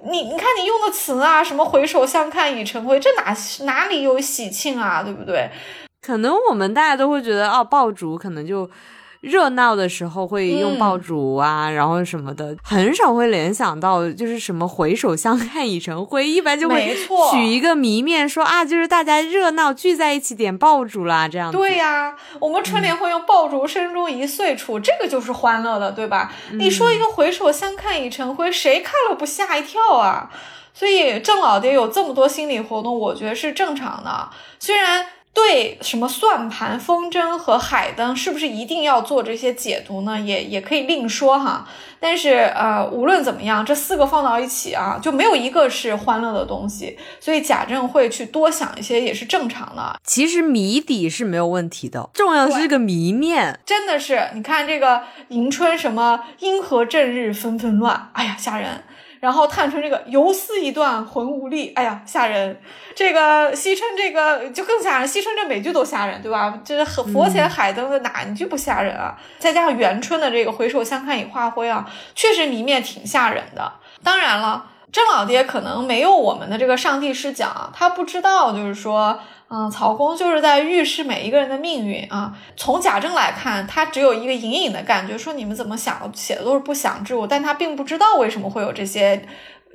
[0.10, 5.04] 你你看你用的词啊，什么回首相看已成灰，这哪哪里有喜庆啊？
[5.04, 5.52] 对不对？
[6.02, 8.68] 可能我们大家都会觉得，哦，爆竹可能就。
[9.22, 16.96] 热闹的时候会用爆竹啊，然后什么的，很少会联想到就是什么回首相看已成灰，一般就会
[17.32, 21.52] 取一个谜面说啊，就是大家热闹聚在一起点爆竹啦，这样。
[21.52, 26.32] 对呀，我们春联会用爆竹声中一岁除，这个就是欢乐的，对吧？
[26.52, 30.30] 你说一个回首相看已成灰，谁看了不吓一跳啊？
[30.74, 35.06] 所以郑老爹有这么多心理活动，我觉得是正常的，虽然。
[35.38, 40.19] 对什么算盘、风筝和海灯是不是一定要做这些解读呢？
[40.19, 41.67] 也也可以另说哈。
[42.00, 46.97] 但是呃，无论怎么样，这四个放到一起啊，就没有一个是欢乐的东西。
[47.19, 49.95] 所以贾政会去多想一些，也是正常的。
[50.04, 58.84] 其实谜底是没有问题的，重要的是这个谜面，真的是你看这个迎春什么阴和正日纷纷乱，哎呀吓人。
[59.20, 62.60] 然后探春这个游丝一断魂无力，哎呀吓人。
[62.96, 66.60] 这个惜春这个就更吓人，惜春这每句都吓人，对吧？
[66.64, 69.18] 这是佛前海灯的哪一句不吓人啊？
[69.38, 73.74] 再加上元春的这个回首相看已化灰啊，确实谜面挺吓人的。
[74.04, 79.20] 当然了，郑老爹可能没有我们的这个上帝视角，他不知道就是说。
[79.50, 82.38] 嗯，曹公就是在预示每一个人的命运啊。
[82.58, 89.26] 从贾政来看，他只有一个隐隐的感觉，说你们怎么想写的都是不祥之物，但他并不知道为什么会有这些，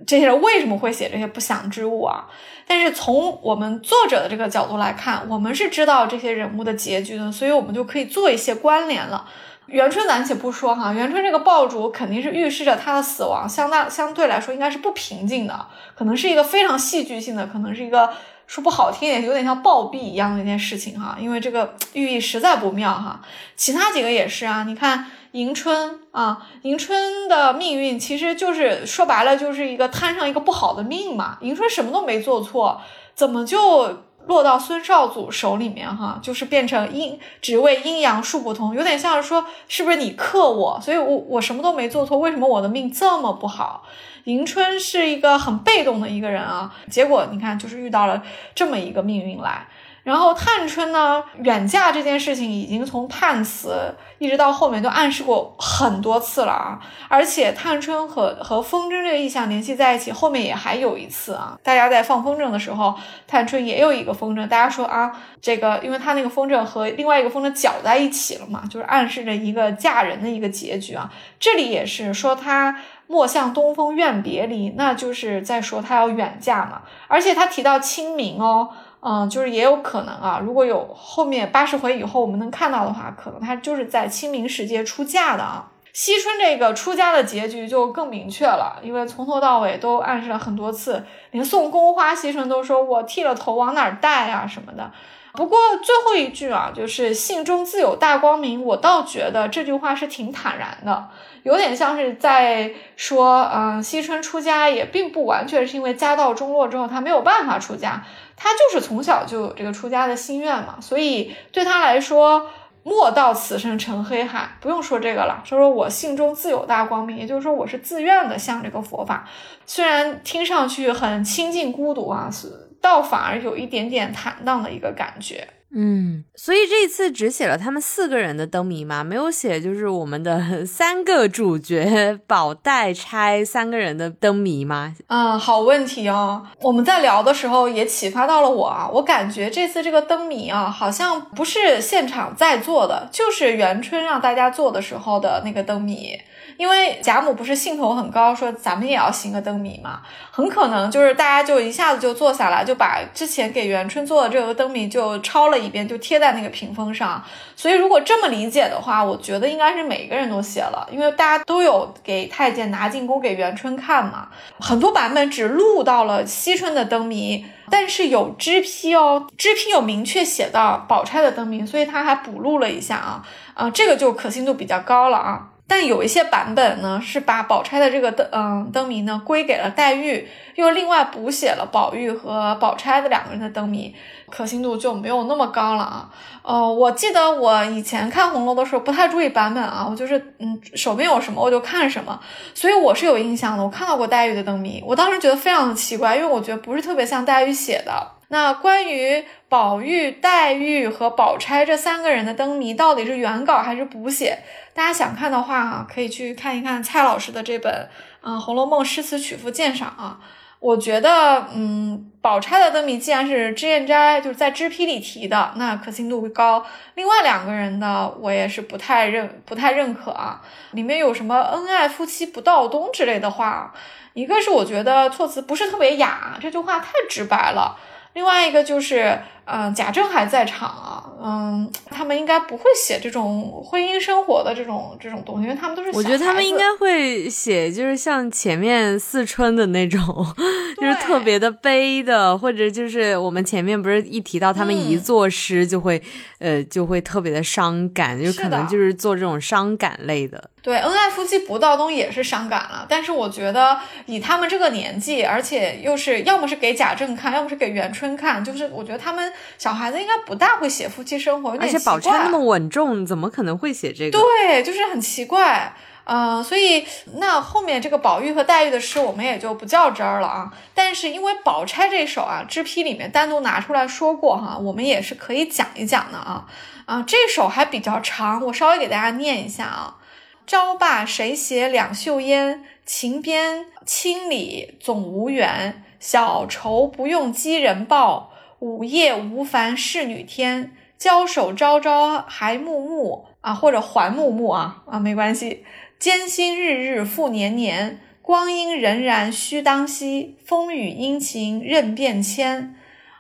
[0.06, 2.26] 这些人为什么会写这些不祥之物啊。
[2.66, 9.26] 但是从我们作者的这个角度来看，我们是知道这些人物的结局的，所以我们就可以做一些关联了。
[9.72, 18.12] 元春暂且不说哈，元春这个爆竹肯定是预示着他的死亡，相当相对来说应该是不平静的，可能是一个非常戏剧性的，可能是一个。
[18.44, 23.22] 说不好听点，有点像暴毙一样的一件事情哈，因为这个 寓意实在不妙哈。
[23.56, 31.38] 其他几个也是啊，你看迎春啊，迎春的命运其实就是说白了就是一个摊上一个不好的命嘛。
[31.40, 32.78] 迎春什么都没做错，
[33.14, 36.18] 怎么就落到孙少祖手里面哈？
[36.22, 43.82] 就是变成阴，只为阴阳数不同，有点像是说是不是你克我，所以我我什么都没做错，为什么我的命这么不好？
[44.24, 48.22] 迎春是一个很被动的一个人啊，结果你看，就是遇到了
[48.54, 49.66] 这么一个命运来。
[50.02, 61.56] 然后探春呢，远嫁这件事情已经从判词一直到后面都暗示过很多次了啊，而且探春和和风筝这个意象联系在一起，后面也还有一次啊。
[61.62, 62.94] 大家在放风筝的时候，
[63.28, 71.08] 探春也有一个风筝，大家说啊，这个因为他那个风筝和另外一个风筝搅在一起了嘛，就是暗示着一个嫁人的一个结局啊。
[71.38, 72.76] 这里也是说他。
[73.08, 76.80] 莫向东风怨别离，那就是在说他要远嫁嘛。
[77.08, 78.70] 而且他提到清明哦，
[79.04, 80.40] 嗯，就是也有可能啊。
[80.40, 85.68] 如果有后面八十回以后我们能看到的话，可能他就是在清明时节出嫁的啊。
[85.92, 94.90] 惜春这个出家的结局就更明确了，因为从头到尾都暗示了很多次，连送宫花惜春都说我剃了头往哪儿戴啊什么的。
[95.34, 101.08] 不过最后一句啊，就是信中自有大光明，我倒觉得这句话是挺坦然的，
[101.42, 108.02] 有点像是在说，嗯，惜春出家也并不完全是因为家道中落之后他没有办法出家，
[108.42, 112.50] 他就是从小就有这个出家的心愿嘛，所以对他来说，
[112.82, 119.28] 莫道此生成黑海，不用说这个了，说说我信中自有大光明，也就是说我是自愿的向这个佛法，
[119.64, 122.70] 虽然听上去很清静孤独啊，是。
[122.82, 134.94] 倒反而有一点点坦荡的一个感觉，嗯，所以这一次只写了他们四个人的灯谜嘛，没有写就是我们的 三个主角宝黛钗三个人的灯谜吗？
[135.06, 136.46] 嗯，好问题哦。
[136.60, 146.18] 我们在聊的时候也启发到了我啊，我感觉这次这个灯谜啊，好像不是现场在做的，就是元春让大家做的时候的那个灯谜。
[146.58, 157.22] 因为贾母不是兴头很高，说咱们也要行个灯谜嘛，很可能就是大家就一下子就坐下来，就把之前给元春做的这个灯谜就抄了里边，就贴在那个屏风上。
[157.56, 164.28] 所以如果这么理解的话，我觉得应该是每个人都写了，因为大家都有给太监拿进宫给元春看嘛。
[164.58, 175.48] 很多版本只录到了惜春的灯谜，但是有支批哦，支批有明确写到宝钗的灯谜，所以他还补录了一下啊，啊，这个就可信度比较高了啊。
[175.74, 183.94] 但有一些版本呢，是把宝钗的这个灯，嗯，灯谜呢归给了黛玉，又另外补写了宝玉和宝钗的两个人的灯谜，
[184.28, 186.10] 可信度就没有那么高了啊。
[186.42, 192.20] 呃，我记得我以前看红楼的时候不太注意版本啊，我就是嗯手边有什么我就看什么，
[192.52, 198.08] 所以我是有印象的，我看到过黛玉的灯谜，我当时觉得非常的奇怪，因为我觉得不是特别像黛玉写的。
[198.28, 204.38] 那关于宝玉、黛玉和宝钗这三个人的灯谜，到底是原稿还是补写？
[204.74, 207.88] 大家想看的话啊，可以去看一看蔡老师的这本
[208.22, 210.18] 嗯《红楼梦诗词曲赋鉴赏》啊。
[210.60, 216.64] 我觉得嗯，宝钗的灯谜既然是脂砚斋就是在脂批里提的，那可信度会高。
[216.94, 220.40] 另外两个人的我也是不太认不太认可啊。
[220.70, 223.74] 里面有什么恩爱夫妻不到冬之类的话，
[224.14, 227.76] 一个是我觉得措辞不是特别雅，这句话太直白了。
[228.12, 235.90] 另外一个就是，嗯，贾政还在场啊，嗯，他们应该不会写这种婚姻生活的这种这种东西，因为他们都是。
[235.92, 240.00] 我觉得他们应该会写，就是像前面四春的那种，
[240.80, 246.00] 就是特别的悲的，或者就是我们前面不是一提到他们一作诗就会，
[246.38, 250.50] 呃，就会特别的伤感，就可能就是做这种伤感类的。
[250.62, 253.76] 对，恩爱夫妻不到冬也是伤感了，但是我觉得
[254.06, 264.18] 以他们这个年纪，而且又是要么是给贾政看，要么是给元春看，就是我觉得他们小孩子应该不大会写夫妻生活，而且宝钗那么稳重，怎么可能会写这个？
[264.18, 265.74] 对，就是很奇怪。
[266.04, 270.52] 嗯，所以那后面这个宝玉和黛玉的诗我们也就不较真儿了啊。
[270.74, 276.44] 但是因为宝钗这首啊，支批里面单独拿出来说过哈，我们也是可以讲一讲的啊。
[276.86, 279.96] 啊，这首还比较长，我稍微给大家念一下啊。
[280.44, 282.64] 朝罢谁携两袖烟？
[282.84, 285.84] 情边千里总无缘。
[286.00, 288.31] 小愁不用寄人报，
[288.62, 290.70] 午夜无烦侍女天。
[290.96, 295.64] 交手朝朝还暮暮啊，或者还暮暮啊啊，没关系。
[295.98, 302.76] 艰辛日日复年年，光阴荏苒须当惜，风雨阴晴任变迁。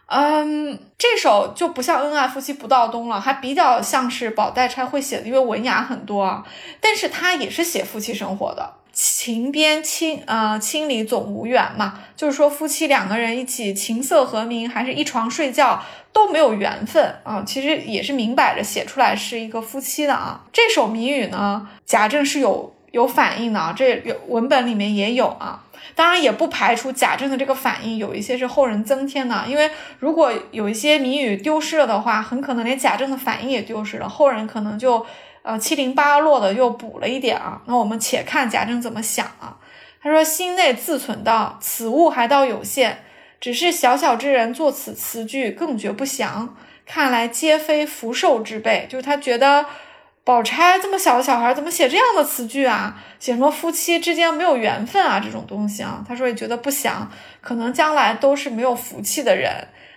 [0.06, 6.46] 嗯，这首就不像恩爱夫妻不到冬了，还比较像是宝黛钗会写的，因为文雅很多啊。
[6.80, 15.82] 但是它也是写夫妻生活的，情边亲呃千里总无缘嘛，就是说夫妻两个人一起琴瑟和鸣，还是一床睡觉
[16.12, 17.42] 都没有缘分啊。
[17.46, 20.44] 其实也是明摆着写出来是一个夫妻的啊。
[20.52, 22.74] 这首谜语呢，贾政是有。
[22.92, 25.64] 有反应的啊，这有文本里面也有啊，
[25.94, 35.06] 当然也不排除贾政的这个反应有一些是后人增添的，因为如果有一些谜语丢失了的话，很可能连贾政的反应也丢失了，后人可能就
[35.42, 37.60] 呃七零八落的又补了一点啊。
[37.66, 39.58] 那我们且看贾政怎么想啊？
[40.02, 42.98] 他说：“心内自忖道，此物还倒有限，
[43.40, 46.56] 只是小小之人作此词句，更觉不祥。
[46.86, 49.66] 看来皆非福寿之辈，就是他觉得。”
[50.24, 52.96] 宝钗这么小的小孩，怎么写这样的词句啊？
[53.18, 55.18] 写什么夫妻之间没有缘分啊？
[55.18, 59.50] 这种东西啊，他说也觉得不祥，可能将来都是没有福气的人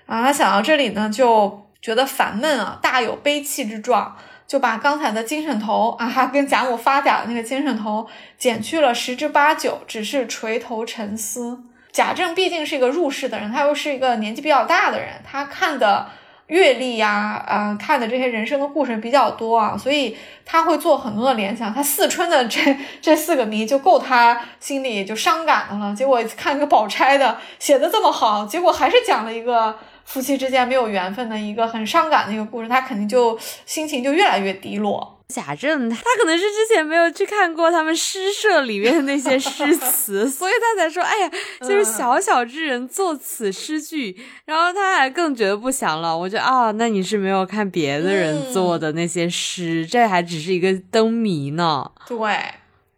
[0.07, 0.23] 啊。
[0.23, 4.17] 他想到这里呢，就觉得烦闷啊，大有悲戚之状，
[4.47, 11.59] 就把刚才的精神头啊，跟贾母发嗲的那个精神头减去了十之八九，只是垂头沉思。
[11.91, 16.07] 贾政毕竟是一个入世的人，他又是一个年纪比较大的人，他看的。
[16.47, 20.15] 阅历呀，呃，看的这些人生的故事比较多啊，所以
[20.45, 21.73] 他会做很多的联想。
[21.73, 25.95] 他四春的这这四个谜就够他心里就伤感的了。
[25.95, 29.75] 结果看个宝钗的写的这么好，结果还是讲了一个
[30.05, 35.11] 夫妻之间没有缘分的一个很伤感的一个故事，他肯定就心情就越来越低落。
[35.27, 41.31] 贾政他可能是之前没有去看过他们诗社里面的那些诗词， 所以他才说：“哎呀，
[41.61, 46.15] 就是小小之人作此诗句。”然后他还更觉得不祥了。
[46.15, 51.89] 我觉得啊，那你是没有看别的人做的那些诗，这还只是一个灯谜呢。
[52.07, 52.37] 对。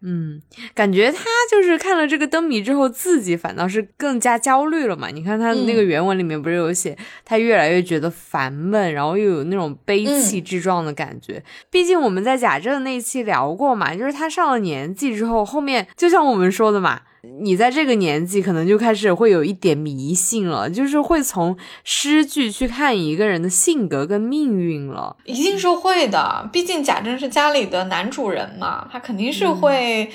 [0.00, 0.40] 嗯，
[0.74, 5.08] 感觉他就是看了这个灯谜之后，自己反倒是更加焦虑了嘛。
[5.08, 11.42] 你看他那个原文里面不是有写，他越来越觉得烦闷，然后又有那种悲戚之状的感觉。
[11.70, 17.02] 毕竟我们在贾政那期聊过嘛，就是他上了年纪之后，后面就像我们说的嘛。
[17.40, 25.16] 你在这个年纪，可能就开始会有一点迷信了，就是会从诗句去看一个人的性格跟命运了。
[25.24, 30.10] 一定是会的，毕竟贾政是家里的男主人嘛，他肯定是会。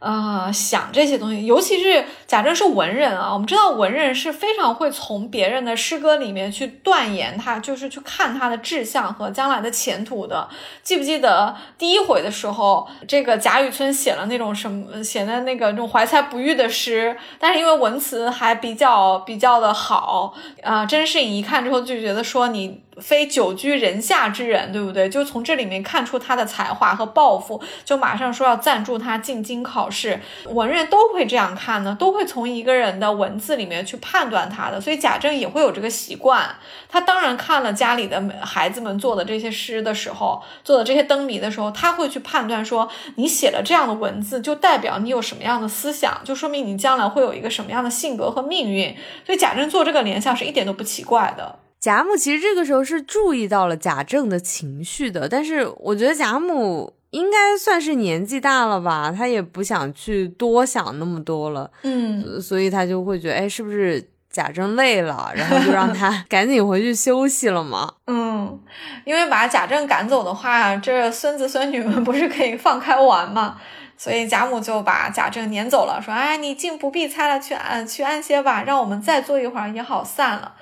[0.00, 3.32] 呃，想这些东西，尤其是贾政是文人啊。
[3.32, 10.48] 我们知道文人是非常会从别人的诗歌里面去断言他，就是去看他的志向和将来的前途的。
[10.82, 22.82] 记不记得第一回的时候，这个贾雨村写了那种什么，写的那个那种怀才不遇的诗，但是因为文辞还比较比较的好啊，甄士隐一看之后就觉得说你。
[23.00, 25.08] 非久居人下之人，对不对？
[25.08, 30.20] 就从这里面看出他的才华和抱负，就马上说要赞助他进京考试。
[30.46, 34.80] 文人都会这样看呢，都会从一个人的文字里面去判断他的。
[34.80, 36.56] 所以贾政也会有这个习惯。
[36.88, 48.96] 他当然看了家里的孩子们做的这些诗的时候，做的这些灯谜的时候，他会去判断说，你写了这样的文字，就代表你有什么样的思想，就说明你将来会有一个什么样的性格和命运。
[49.24, 51.58] 所以贾政做这个联想是一点都不奇怪的。
[51.80, 67.94] 贾母其实这个时候是注意到了贾政的情绪的，但是我觉得贾母应该算是年纪大了吧，她也不想去多想那么多了，嗯，所以她就会觉得，哎，是不是贾政累了，然后就让他 赶紧回去休息了嘛？
[68.08, 68.60] 嗯，
[69.04, 73.56] 因为把贾政赶走的话，这孙子孙女们不是可以放开玩嘛，
[73.96, 80.56] 所以贾母就把贾政撵走了，说，哎，你竟不必猜了，去安去安歇吧，让我们再坐一会儿也好散了。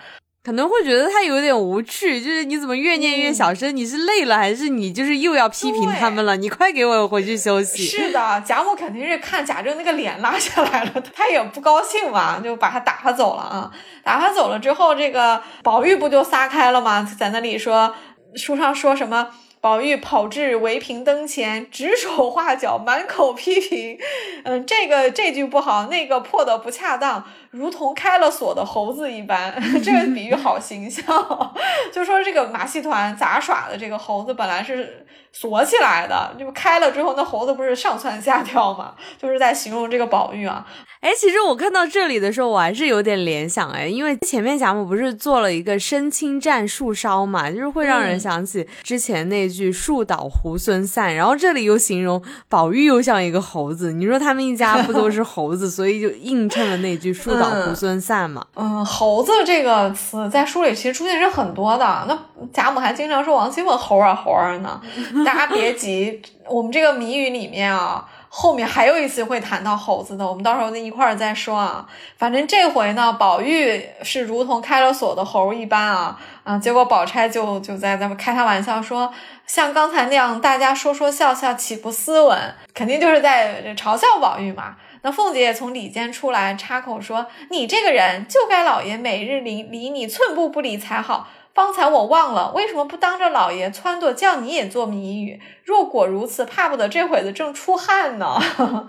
[0.47, 3.75] 可能会觉得他有点无趣，就是你怎么越念越小声？
[3.75, 6.37] 你是累了还是你就是又要批评他们了？
[6.37, 7.85] 你快给我回去休息。
[7.85, 13.73] 是的，贾母肯定是看贾政那个脸拉下来了，他也不高兴嘛，就把他打发走了啊。
[14.05, 17.05] 打发走了之后，这个宝玉不就撒开了吗？
[17.19, 17.93] 在那里说
[18.37, 19.31] 书上说什么？
[19.59, 23.99] 宝玉跑至围屏灯前，指手画脚，满口批评。
[24.45, 27.25] 嗯，这个这句不好，那个破的不恰当，
[27.57, 29.55] 如同开了锁的猴子一般。
[29.83, 31.05] 这个比喻好形象，
[31.93, 38.95] 就说这个马戏团杂耍的这个猴子本来是锁起来的，就开了之后，那猴子不是上蹿下跳嘛？
[39.21, 40.67] 就是在形容这个宝玉啊。
[41.01, 58.45] 哎，其实我看到这里的时候，我还是有点联想哎，因为前面贾母不是做了一个身轻战树梢嘛，就是会让人想起之前那句树倒猢狲散，然后这里又形容宝玉又像一个猴子，你说他们一家不都是猴子，所以就映衬了那句树倒猢狲散嘛。
[58.55, 62.19] 嗯，猴子这个词在书里其实出现是很多的，那
[62.53, 64.81] 贾母还经常说王熙凤猴啊猴啊呢，
[65.25, 68.07] 大家别急，我们这个谜语里面啊。
[68.29, 71.87] 后面还有一次会谈到猴子的，我们到时候那一块儿再说啊。
[72.19, 76.59] 反正这回呢，宝玉是如同开了锁的猴一般啊啊！
[76.59, 79.11] 结果宝钗就就在咱们开他玩笑说，
[79.47, 82.39] 像刚才那样大家说说笑笑，岂不斯文？
[82.75, 84.77] 肯定就是在嘲笑宝玉嘛。
[85.07, 95.41] 那凤姐也从里间出来插口说：“你这个人就该老爷每日离离你寸步不离才好。”方才我忘了，为什么不当着老爷撺掇，叫你也做谜语？
[95.63, 98.37] 若果如此，怕不得这会子正出汗呢。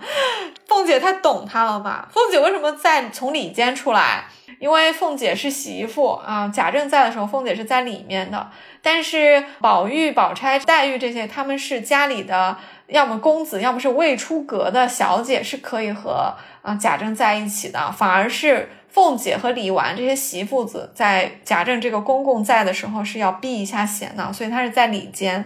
[0.66, 2.08] 凤姐太懂他了吧？
[2.12, 4.24] 凤姐为什么在从里间出来？
[4.58, 6.50] 因为凤姐是媳妇啊。
[6.52, 8.50] 贾政在的时候，凤姐是在里面的。
[8.82, 12.58] 但是宝玉、宝钗、黛玉这些，他们是家里的，
[12.88, 17.92] 要么公子，要么是未出阁的小姐，是可以和啊贾政在一起的。
[17.92, 18.70] 反而是。
[18.90, 25.44] 凤姐和李纨这些媳妇子，在贾政这个公公在的时候是要避一下嫌的，所以他是在里间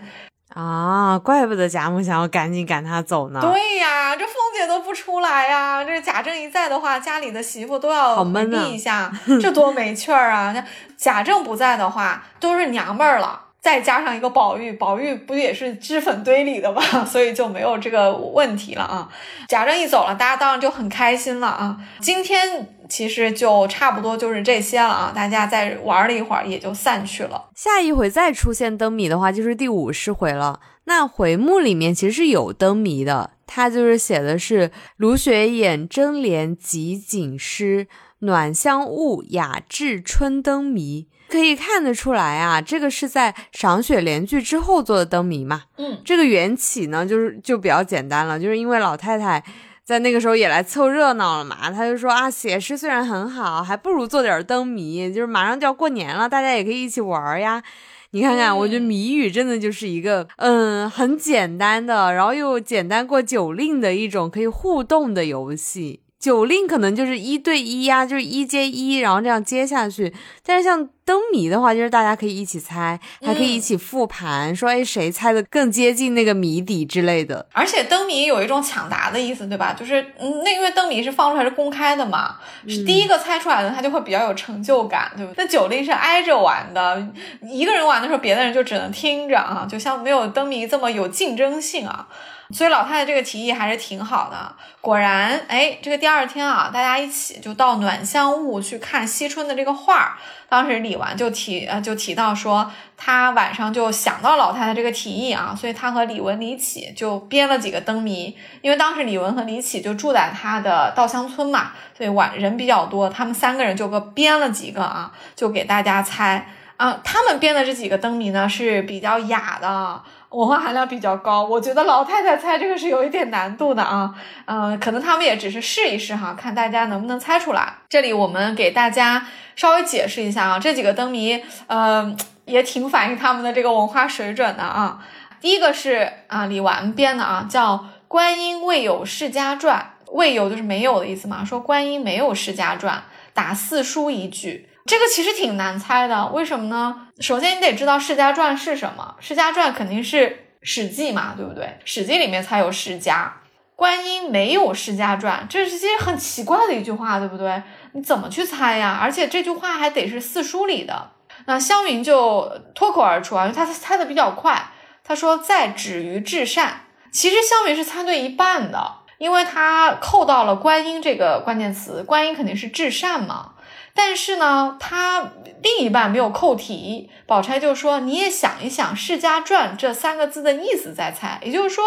[0.54, 3.40] 啊，怪不得贾母想要赶紧赶他走呢。
[3.42, 10.54] 对呀，这凤姐都不出来呀，这贾政一在的话，家里的媳妇都要避一下，这多没趣儿啊！
[10.96, 13.48] 贾政不在的话，都是娘们儿了。
[13.62, 16.82] 再加上一个宝玉，宝玉不也是脂粉堆里的吗？
[17.06, 19.08] 所以就没有这个问题了啊。
[19.48, 21.78] 贾政一走了，大家当然就很开心了啊。
[22.00, 27.50] 今天其实就差不多就是这些了啊，大家再玩了一会儿也就散去了。
[27.54, 30.58] 下一回再出现灯谜的话，就是第五十回了。
[30.86, 37.86] 那回目里面其实是有灯谜的，它就是写的是卢雪眼争帘集锦诗，
[38.18, 41.06] 暖香雾雅致春灯谜。
[41.32, 45.62] 可以看得出来啊，这个是在赏雪联句之后做的灯谜嘛。
[45.78, 49.42] 嗯，这个缘起呢，就是就比较简单了，就是因为老太太
[49.82, 57.62] 在那个时候也来凑热闹了嘛，她就说啊，写诗虽然很好，还不如做点灯谜，就是马上就要过年了，大家也可以一起玩呀。
[58.10, 66.01] 你看看，我觉得谜语真的就是一个嗯很简单的，然后又简单过酒令的一种可以互动的游戏。
[66.22, 70.14] 酒令可能就是一对一呀，就是一接一，然后这样接下去。
[70.46, 77.44] 但是像灯谜的话，就是大家可以一起猜，还可以一起复盘，说哎谁猜的更接近那个谜底之类的。
[77.50, 79.74] 而且灯谜有一种抢答的意思，对吧？
[79.76, 82.36] 就是嗯，那因为灯谜是放出来是公开的嘛，
[82.68, 85.44] 是第一个猜出来的，他就会比较有成就感，对不对？
[85.44, 87.04] 那酒令是挨着玩的，
[87.42, 92.06] 一个人玩的时候，别的人就只能听着啊，就像没有灯谜这么有竞争性啊。
[92.52, 94.54] 所以老太太这个提议还是挺好的。
[94.80, 100.18] 果然，哎，这个第二天啊，大家一起就到暖香坞去看惜春的这个画。
[100.48, 108.36] 当时李纨就提呃就提到说，他晚上就想到老太太这个提议啊，所以他和李文、李启就编了几个灯谜。
[108.60, 116.46] 因为当时李文和李启就住在他的稻香村嘛，所以晚人比较多，他们三个人就个编了几个啊，就给大家猜
[116.76, 117.00] 啊。
[117.02, 120.02] 他们编的这几个灯谜呢是比较雅的。
[120.32, 124.14] 文化含量比较高，我觉得老太太猜这个是有一点难度的啊，
[124.46, 127.74] 嗯，可能他们也只是试一试哈，看大家能不能猜出来。
[127.88, 132.16] 这里我们给大家稍微解释一下啊，这几个灯谜，呃，
[132.46, 134.98] 也挺反映他们的这个文化水准的啊。
[135.40, 137.74] 第一个是啊，李纨编的啊，叫
[138.08, 143.02] 《观音未有世家传》，未有就是没有的意思嘛，说观音没有世家传，
[143.34, 144.70] 打四书一句。
[144.84, 147.08] 这个其实挺难猜的，为什么呢？
[147.20, 150.28] 首先你得知道《世家传》是什么，《世家传》肯定是
[150.62, 151.64] 《史记》嘛，对不对？
[151.84, 153.32] 《史记》里面才有世家，
[153.76, 157.62] 观音没有《世家传》，这是其实很奇怪的一句话，对不对？
[157.92, 158.98] 你怎么去猜呀？
[159.00, 161.10] 而且这句话还得是四书里的。
[161.46, 164.70] 那湘云就脱口而出啊，因为他猜的比较快，
[165.04, 166.86] 他说在止于至善。
[167.12, 168.96] 其实湘云是猜对一半的。
[169.18, 173.52] 因为他扣到了观音这个关键词，观音肯定是至善嘛。
[173.94, 175.32] 但是呢，他
[175.62, 181.84] 另一半没有扣题，宝钗就说：“你也想一想‘世家传’这三个字的意思再猜。”也就是说，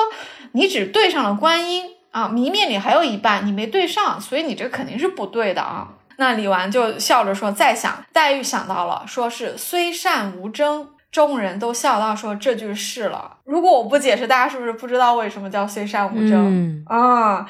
[0.53, 5.89] 你只对上了观音啊，谜面里还有一半你没对上，所以你这肯定是不对的啊。
[6.17, 10.89] 那李纨就笑着说：“再想。”黛玉想到了，说是“虽善无争”。
[11.11, 13.37] 众人都笑道：“说这句是了。
[13.45, 17.45] 如果我不解释，大家是不是不知道为什么叫虽善无争啊？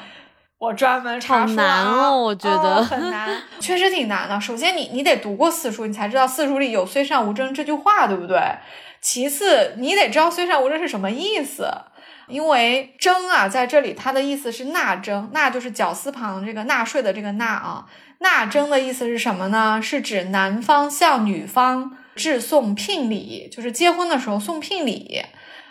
[0.58, 4.40] 我专门查书啊，我觉得很难， 确实挺难的。
[4.40, 8.40] 首先，你你得读过四书，你才知道四书里有虽善无争这句话，对不对？
[9.00, 11.70] 其次，你得知道虽善无争是什么意思，
[12.28, 17.84] 因为争啊，在这里它的意思是纳征，纳就是绞丝旁这个纳税的这个纳啊。
[18.20, 19.80] 纳征的意思是什么呢？
[19.82, 21.96] 是指男方向女方。
[22.16, 25.22] 致送聘礼，就是结婚的时候送聘礼。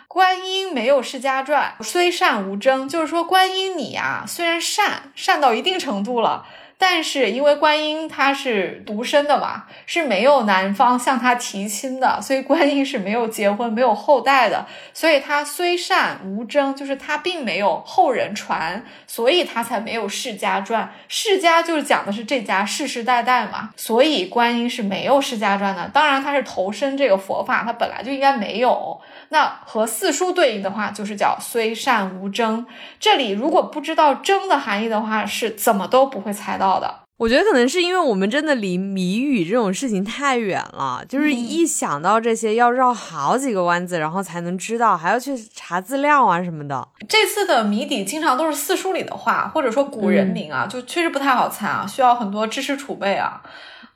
[0.08, 6.46] 观音没有世家传，虽善无争，就是说观音你呀，虽然善，善到一定程度了。
[6.78, 14.66] 但是因为观音她是独生的嘛，是没有男方向她提亲的，所以观音是没有结婚、没有后代的。
[14.92, 20.92] 所以她虽善无争，就是她并没有后人传，所以她才没有世家传。
[21.08, 25.88] 世家就是讲的是这家世世代代嘛，所以观音是没有世家传的。
[25.94, 29.00] 当然，她是投身这个佛法，她本来就应该没有。
[29.30, 32.64] 那和四书对应的话，就是叫虽善无争。
[33.00, 37.02] 这里如果不知道争的含义的话，是怎么都不会猜到的。
[37.18, 46.86] 我觉得可能是因为我们真的离谜语这种事情太远了，就是一想到这些要绕好几个弯子，然后才能知道，还要去查资料啊什么的。
[47.08, 53.40] 这次的谜底经常都是四书里的话，或者说古人名啊，就确实不太好猜啊，需要很多知识储备啊。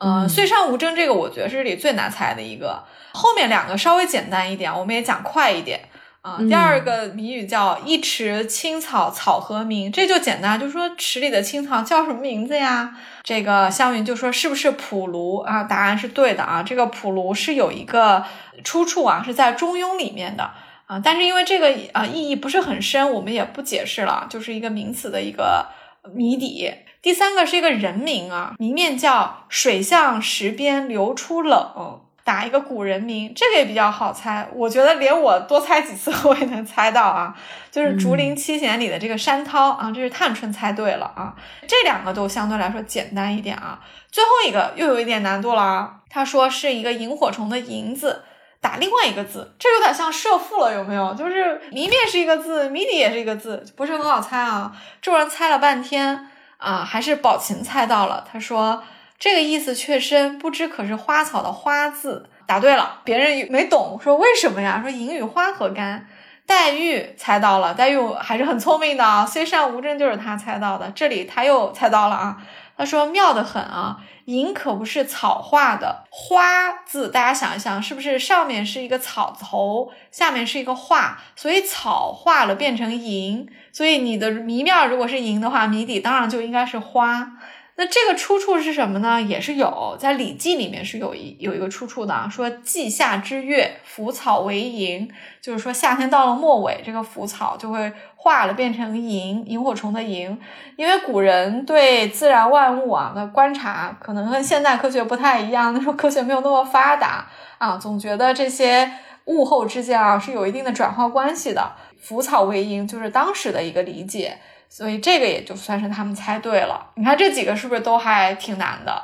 [0.02, 2.82] 嗯，岁上无争这个，我觉得是这里最难猜的一个。
[3.12, 5.78] 后面两个稍微简单一点，我们也讲快一点
[6.22, 6.38] 啊。
[6.48, 12.96] 第二个谜语叫“一池青草草何名”，这就简单，就说池里的青草叫什么名字呀？
[13.22, 15.64] 这个湘云就说是不是蒲芦啊？
[15.64, 16.62] 答案是对的啊。
[16.62, 18.24] 这个蒲芦是有一个
[18.64, 20.50] 出处啊，是在《中庸》里面的
[20.86, 20.98] 啊。
[21.04, 25.66] 但是因为这个啊意义不是很深，我们也不解释了，就是一个名词的一个
[26.14, 26.72] 谜底。
[27.02, 32.00] 第三个是一个人名啊，谜面叫“水向石边流出冷”。
[32.22, 34.46] 打一个古人名，这个也比较好猜。
[34.54, 37.34] 我觉得连我多猜几次我也能猜到啊，
[37.72, 41.34] 就是竹林七贤里的这个山涛啊，这是探春猜对了啊。
[41.66, 43.80] 这两个都相对来说简单一点啊。
[44.12, 45.94] 最后一个又有一点难度了啊。
[46.08, 48.22] 他说是一个萤火虫的萤字
[48.60, 51.12] 打另外一个字，这有点像设父了，有没有？
[51.14, 54.70] 就是谜面是一个字，谜底也是一个字，不是很好猜啊。
[55.00, 56.28] 众人猜了半天
[56.60, 58.24] 啊，还是宝琴猜到了。
[58.30, 58.82] 他说。
[59.22, 62.30] 这个意思却深，不知可是花草的“花”字？
[62.46, 64.80] 答对了，别人没懂，说为什么呀？
[64.80, 66.06] 说银与花何干？
[66.46, 70.90] 黛玉猜到了，黛玉还是很聪明的啊，虽善无争就是他猜到的。
[70.92, 72.38] 这里他又猜到了啊，
[72.80, 87.32] 他说妙得很啊，银可不是草画的，花字大家想一想，是不是上面是一个草头，下面是一个画，所以草画了变成银，所以你的谜面如果是银的话，谜底当然就应该是花。
[87.80, 89.22] 那这个出处是什么呢？
[89.22, 95.10] 也是有在《礼记》里面是有一有一个出处的，说季夏之月，腐草为萤，
[95.40, 100.38] 就是说夏天到了末尾，这个腐草就会化了变成萤，萤火虫的萤。
[100.76, 108.92] 因为古人对自然万物啊的观察，可能跟现代科学不太一样，那时候科学没有那么发达啊，总觉得这些
[109.24, 111.72] 物候之间啊是有一定的转化关系的。
[111.98, 114.36] 腐草为萤就是当时的一个理解。
[114.72, 116.92] 所以这个也就算是他们猜对了。
[116.94, 119.02] 你看这几个是不是都还挺难的？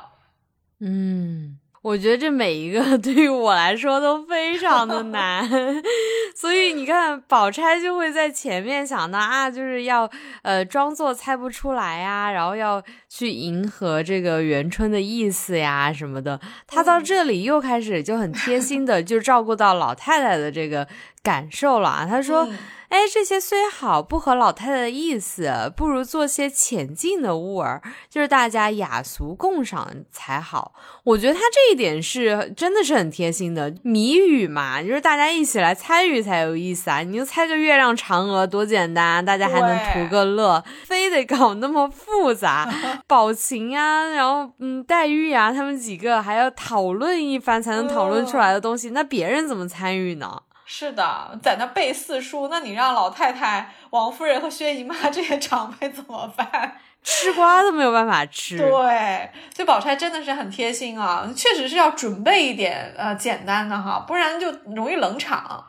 [0.79, 5.45] 嗯，我觉得这每一个 对于我来说都非常的难。
[6.37, 10.09] 所以你看，宝钗就会在前面想到啊，就是要
[10.43, 16.39] 呃装作猜不出来呀，然后要去迎合这个元春的意思呀什么的。
[16.69, 20.87] 她到这里又开始就很贴心的就照顾到老太太的这个
[21.25, 22.07] 感受了啊。
[22.07, 22.49] 她说。
[22.97, 30.73] 哎，这些虽好，不合老太太的意思，不如做些浅近的物儿，就是大家雅俗共赏才好。
[31.05, 33.75] 我觉得他这一点是真的是很贴心的。
[33.83, 37.01] 谜语嘛，就是大家一起来参与才有意思啊！
[37.01, 42.67] 你就猜个月亮嫦娥多简单，大家还能图个乐，非得搞那么复杂。
[43.07, 50.41] 宝琴啊，然后嗯，黛玉啊，他们几个还要讨论一番才能讨论出来的东西，那别人怎么参与呢？
[50.67, 56.79] 是的，在那背四书，那你让老太太、王夫人和薛姨妈这些长辈怎么办？
[57.05, 58.59] 吃瓜都没有办法吃。
[58.59, 65.65] 对，所以宝钗真的是很贴心啊，确实是要准备一点呃简单的哈，不然就容易冷场。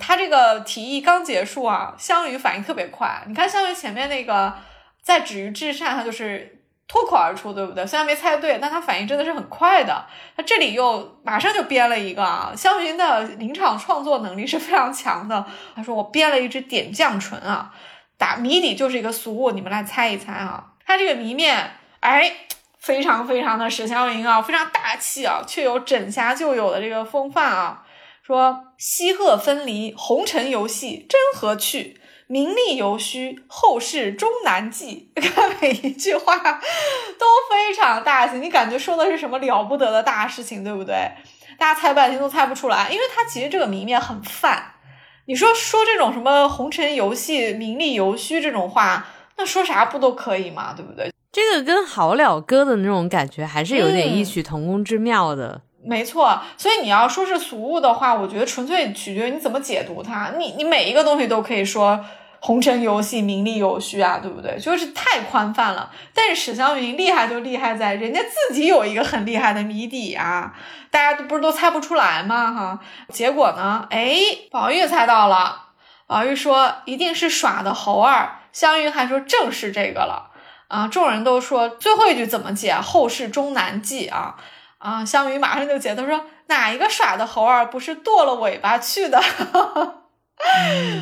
[0.00, 4.52] 他这个提议刚结束啊，湘云反应特别快，你看湘云前面那个
[5.00, 6.59] 在止于至善，他就是
[6.90, 7.86] 脱口而出，对不对？
[7.86, 10.04] 虽然没猜对，但他反应真的是很快的。
[10.36, 15.46] 他这里又马上就编了一个啊，湘云的临场创作能力是非常强的。
[15.76, 17.72] 他说我编了一支点绛唇啊，
[18.18, 20.72] 打谜底就是一个俗物，你们来猜一猜啊。
[20.84, 22.32] 他这个谜面，哎，
[22.80, 27.84] 非常非常的史湘云啊，非常大气啊，却有枕霞旧有的这个风范啊。
[28.26, 31.99] 说西鹤分离，红尘游戏真何趣？
[32.30, 35.10] 名利犹虚，后世终难记。
[35.20, 41.10] 看每一句话都非常大气，你感觉说的是什么了不得的大事情，对不对？
[41.58, 44.74] 大家猜半天都猜不出来，因为他其实这个谜面很泛。
[45.26, 51.12] 你说说这种什么红尘游戏、名利犹虚这种话，那说啥不都可以嘛，对不对？
[51.32, 55.62] 这个跟好了哥的那种感觉还是有点异曲同工之妙的。
[55.82, 60.32] 没错，所以你要说是俗物的话，我觉得纯粹取决于你怎么解读它。
[60.36, 61.98] 你你每一个东西都可以说
[62.38, 64.58] 红尘游戏、名利有虚啊，对不对？
[64.58, 65.90] 就是太宽泛了。
[66.14, 70.52] 但是史湘云厉害就厉害在人家自己有一个很厉害的谜底啊，
[70.90, 72.52] 大家都不是都猜不出来吗？
[72.52, 72.78] 哈，
[73.08, 73.86] 结果呢？
[73.90, 74.14] 哎，
[74.50, 75.68] 宝玉猜到了，
[76.06, 80.30] 宝玉说一定是耍的猴儿，湘云还说正是这个了
[80.68, 80.88] 啊。
[80.88, 82.74] 众人都说最后一句怎么解？
[82.74, 84.36] 后世终难记啊。
[84.80, 89.22] 啊，湘云马上就解，他说哪一个耍的猴儿不是剁了尾巴去的？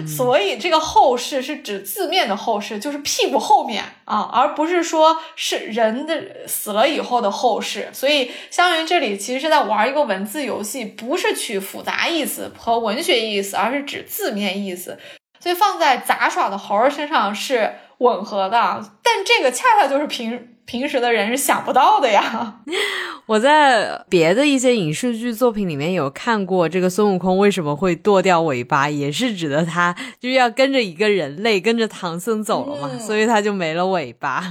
[0.05, 7.89] 所以这个后世是指字面的后世，就是屁股后面啊，而不是说是人的死了以后的后世。
[7.93, 14.99] 所以湘云这里其实是在玩一个文字游戏，不是取复杂意思和文学意思，而是指字面意思。
[15.39, 20.57] 所以放在杂耍的猴儿身上是吻合的，但这个恰恰就是平。
[20.68, 22.56] 平时的人是想不到的呀。
[23.24, 34.44] 我在别的一些影视剧作品里面有看过，这个孙悟空为什么会剁掉尾巴，也是指的他就是要跟着一个人类，跟着唐僧走了嘛，所以他就没了尾巴。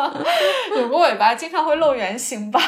[0.76, 2.60] 有个尾巴经常会露原形吧？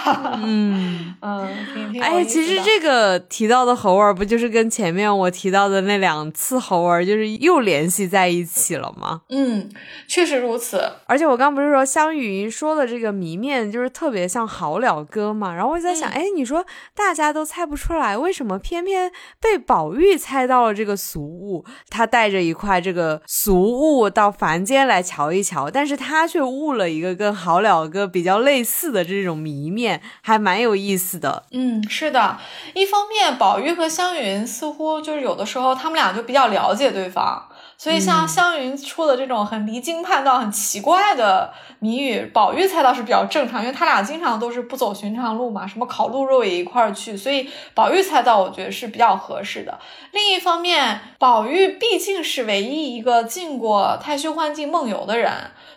[0.42, 9.22] 嗯嗯，哎，其实这个提到的猴儿，不就是跟前面我提到的那两次猴儿，就是又联系在一起了吗？
[9.30, 9.68] 嗯，
[10.06, 10.82] 确实如此。
[11.06, 12.65] 而且我刚不是说香云说。
[12.66, 21.64] 说的这个谜面就是特别像好了歌嘛，然后我就在想，哎，你说大家都猜不出来，为什么偏偏被宝玉猜到了这个俗物？
[21.88, 31.44] 他带着一块这个俗物到凡间来瞧一瞧，但是他却悟了一个跟好了歌比较类似的这种谜面，还蛮有意思的。
[31.52, 32.36] 嗯，是的，
[32.74, 37.46] 一方面宝玉和湘云似乎就是有的时候他们俩就比较了解对方。
[37.78, 49.78] 所以，像湘云出的这种很离经叛道、很奇怪的谜语，宝玉猜到是比较正常，因为他俩经常都是不走寻常路嘛，什么烤鹿肉也一块儿去，所以宝玉猜到，我觉得是比较合适的。
[50.12, 55.30] 另一方面，宝玉毕竟是唯一一个进过太虚幻境梦游的人，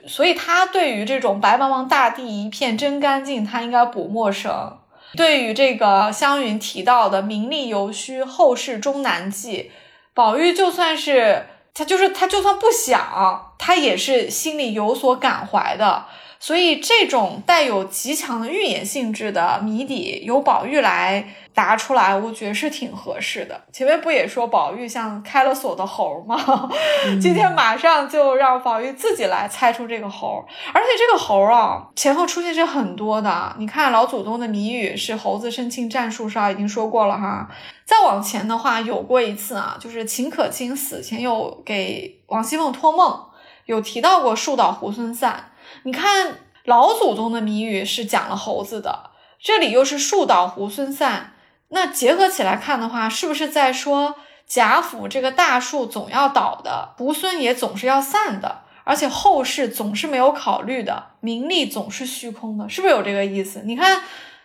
[0.07, 4.77] 所以他对于这种白茫茫大地一片真干净，他应该不陌生。
[5.17, 9.71] 对于这个湘云提到的名利犹虚，后世终难记，
[10.13, 11.45] 宝玉就算是。
[11.73, 16.05] 他就是，他就算不想，他也是心里有所感怀的。
[16.41, 21.35] 所以，这种带有极强的预言性质的谜底，由宝玉来。
[21.59, 23.61] 答出来，我觉得是挺合适的。
[23.73, 26.39] 前面不也说宝玉像开了锁的猴吗？
[27.21, 30.41] 今天马上就让宝玉自己来猜出这个猴。
[30.73, 33.53] 而且这个猴啊，前后出现是很多的。
[33.59, 37.49] 你看老祖宗的谜语是猴子申庆战术上已经说过了哈。
[37.83, 43.25] 再往前的话，有过一次啊，就是秦可卿死前有给王熙凤托梦，
[43.65, 45.51] 有提到过树倒猢狲散。
[45.83, 49.09] 你看老祖宗的谜语是讲了猴子的，
[49.41, 51.33] 这里又是树倒猢狲散。
[51.69, 54.15] 那结合起来看的话，是不是在说
[54.47, 63.61] 贾府这个大树总要倒的，猢狲也总是要散的，而且后世总是没有考虑的，名利总是虚空的，是不是有这个意思？
[63.65, 64.01] 你看，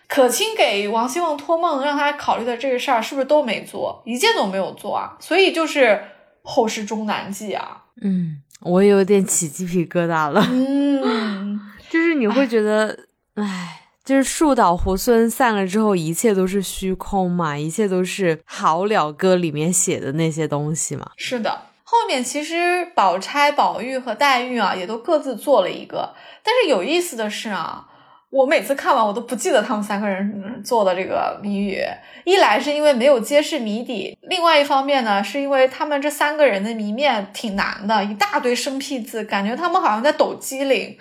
[0.07, 5.17] 可卿给王熙凤托梦让他考虑的这个事儿，是不是都没做，一件都没有做啊？
[5.19, 5.99] 所以就是
[6.43, 7.85] 后世终难记啊。
[8.03, 10.45] 嗯，我有点起鸡皮疙瘩了。
[10.51, 11.59] 嗯，
[11.89, 12.95] 就是你会觉得，
[13.33, 13.81] 唉。
[14.05, 21.09] 就是树倒猢狲散了之后，一切都是虚空嘛，一切都是《好了歌》里面写的那些东西嘛。
[21.17, 26.13] 是的，后面其实宝钗、宝玉和黛玉啊，也都各自做了一个。
[26.43, 27.87] 但是有意思的是啊，
[28.29, 31.81] 我每次看完我都不记得他们三个人做的这个谜语。
[32.25, 40.95] 一来是因为没有揭示谜底，另外一方面呢，是因为他们这三个人的谜面挺难的，一大堆生僻字，感觉他们好像在抖机灵。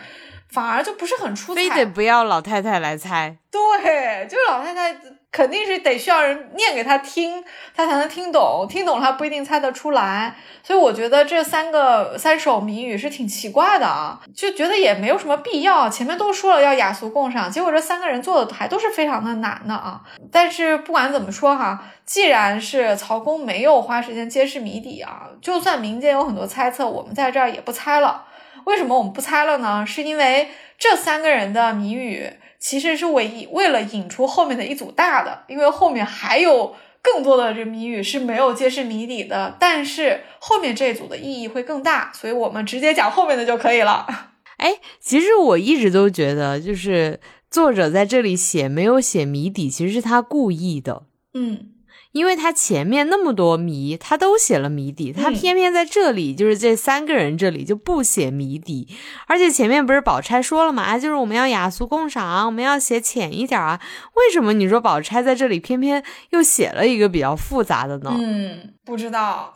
[0.54, 1.60] 反而就不是很出彩。
[1.60, 3.36] 非得不要老太太来猜。
[3.50, 4.96] 对，就是老太太
[5.30, 7.42] 肯定是得需要人念给她听，
[7.74, 10.36] 她才能听懂，听懂了她不一定猜得出来。
[10.62, 15.88] 所以我觉得这三个三首谜语是挺奇怪的啊，就觉得也没有什么必要。
[15.88, 20.00] 前面都说了要雅俗共赏，结果这三个人做的还都是非常的难的啊。
[20.32, 28.24] 但是不管怎么说哈，既然是曹公没有花时间揭示谜底啊，就算民间有很多猜测，我们在这儿也不猜了。
[28.66, 29.84] 为什么我们不猜了呢？
[29.86, 30.48] 是因为
[30.78, 32.30] 这三个人的谜语。
[32.60, 44.06] 其实是为为了引出后面的一组大的，因为后面还有更多的这谜语是没有揭示谜底的，但是后面这组的意义会更大，所以我们直接讲后面的就可以了。
[44.56, 51.02] 哎，其实我一直都觉得，就是作者在这里写没有写谜底，其实是他故意的。
[51.34, 51.73] 嗯。
[52.14, 58.86] 因为他前面那么多谜，他都写了谜底，他偏偏在这里，就是这三个人这里就不写谜底。
[59.26, 63.80] 而且前面不是宝钗说了嘛，就是我们要雅俗共赏，我们要写浅一点啊。
[64.14, 68.14] 为什么你说宝钗在这里偏偏又写了一个比较复杂的呢？
[68.16, 69.52] 嗯，不知道，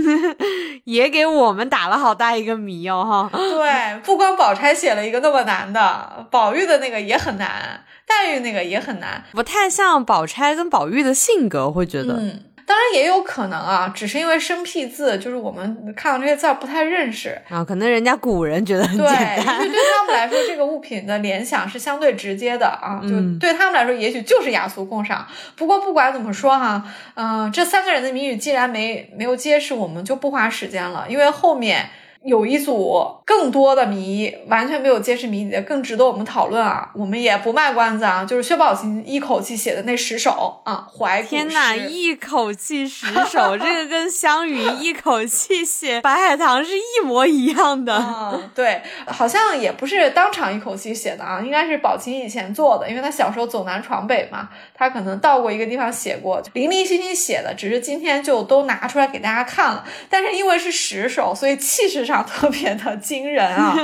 [0.84, 3.38] 也给我们打了好大一个谜哦，哈。
[3.38, 7.82] 对，不光宝钗写了一个那么难的，宝玉的那个也很难。
[8.08, 12.14] 黛玉那个也很难，不太像宝钗跟宝玉的性格，会觉得。
[12.14, 25.26] 嗯，当然也有可能啊，只是因为生僻字，就是我们看到这些字不太认识啊，可能人家古人觉得很简单，对，对他们来说，这个物品的联想是相对直接的啊，就对他们来说，也许就是雅俗共赏。
[25.54, 31.88] 不过不管怎么说哈，嗯，这三个人的谜语既然没没有揭示，我们就不花时间了，因为后面。
[32.26, 36.90] 有一组更多的谜完全没有揭示谜底的，更值得我们讨论啊！
[36.92, 47.96] 我们也不卖关子啊，就是薛宝琴一口气写的那十首啊，怀古天哪，一口气十首， 这个跟湘云一口气写白海棠是一模一样的。
[47.96, 59.84] 嗯，对，好像也不是当场一口气写的啊，应该是宝琴以前做的，因为她小时候走南闯北嘛，她可能到过一个地方写过，零零星星写的，只是今天就都拿出来给大家看了。
[60.10, 62.15] 但是因为是十首，所以气势上。
[62.22, 63.76] 特别的惊人啊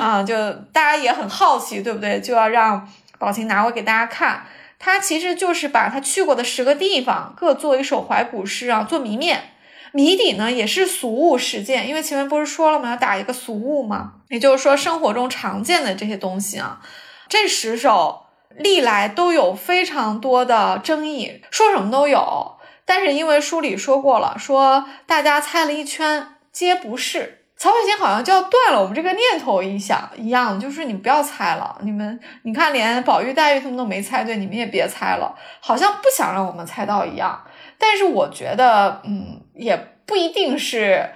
[0.00, 0.22] 啊！
[0.22, 0.34] 就
[0.72, 2.20] 大家也很好奇，对不对？
[2.20, 4.46] 就要让宝琴拿过给大家看。
[4.78, 9.50] 他其实就是把他去过的十个地方各做一首怀古诗啊，做谜面。
[9.92, 12.90] 谜底呢也是俗物事件，因为前面不是说了吗？
[12.90, 16.80] 要打一个俗物嘛，也就是说生活中常见的这些东西啊。
[17.28, 18.26] 这十首
[18.56, 22.56] 历来都有非常多的争议，说什么都有。
[22.84, 27.43] 但是因为书里说过了，说大家猜了一圈，皆不是。
[27.64, 37.42] 曹雪芹好像就要断了我们这个念头一想一样，就是你不要猜了，你们你看连宝玉黛玉他们都没猜对，你们也别猜了，好像不想让我们猜到一样。
[37.78, 41.08] 但是我觉得，嗯，也不一定是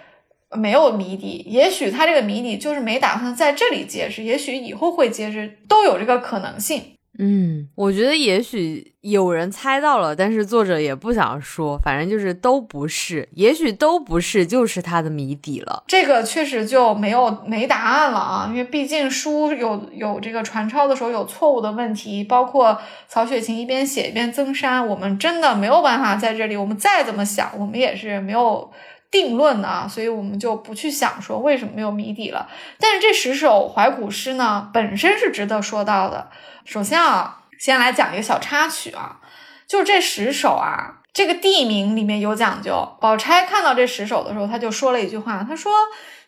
[0.52, 6.94] 没有谜底，也许他这个谜底就是没打算在这里揭示，也许以后会揭示，都有这个可能性。
[7.18, 15.82] 嗯，我觉得也许有人猜到了，但是作者也不想说，反正就是都不是，也许都不是，就是他的谜底了。
[15.88, 28.70] 这个确实就没有没答案了啊，因为毕竟书有有这个传抄的时候有错误的问题，包括曹雪芹一边写一边增删，我们真的没有办法在这里，我们再怎么想，我们也是没有
[29.10, 32.48] 定论的啊，所以我们就不去想说为什么没有谜底了。
[32.78, 36.30] 但是这十首怀古诗呢，本身是值得说到的。
[36.64, 39.20] 首先啊，先来讲一个小插曲啊，
[39.66, 42.96] 就是这十首啊，这个地名里面有讲究。
[43.00, 45.72] 宝钗看到这十首的时候，他就说了一句话，他说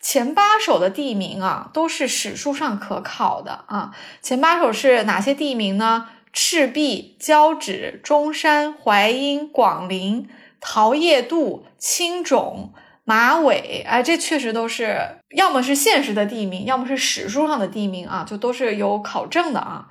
[0.00, 3.94] 前八首的地名啊，都是史书上可考的啊。
[4.22, 6.08] 前八首是哪些地名呢？
[6.32, 10.28] 赤壁、交趾、中山、淮阴、广陵、
[10.60, 12.72] 桃叶渡、青冢、
[13.04, 13.84] 马尾。
[13.88, 15.00] 哎，这确实都是
[15.36, 19.86] 要么是现实的地名，要么是史书上的地名啊，就都是有考证的啊。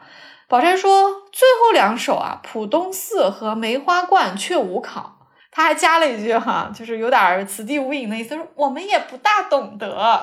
[0.47, 5.17] 宝钗说：“最后两首啊，浦东寺和梅花观却无考。”
[5.51, 10.22] 他还加了一句哈，就是有点此地无银的意思，说我们也不大懂得。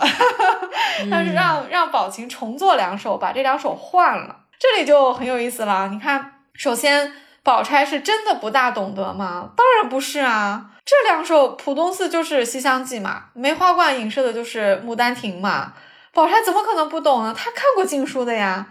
[1.11, 5.89] 但是让让宝琴重做两首，把这两首换了，这里就很有意思了。
[5.89, 7.13] 你看，首先
[7.47, 9.51] 宝钗是真的不大懂得吗？
[9.57, 10.71] 当然不是啊。
[10.85, 15.73] 这两首普东寺就是《西厢记》嘛，梅花观影射的就是《牡丹亭》嘛。
[16.13, 17.33] 宝钗怎么可能不懂呢？
[17.33, 18.67] 她看过经书的呀。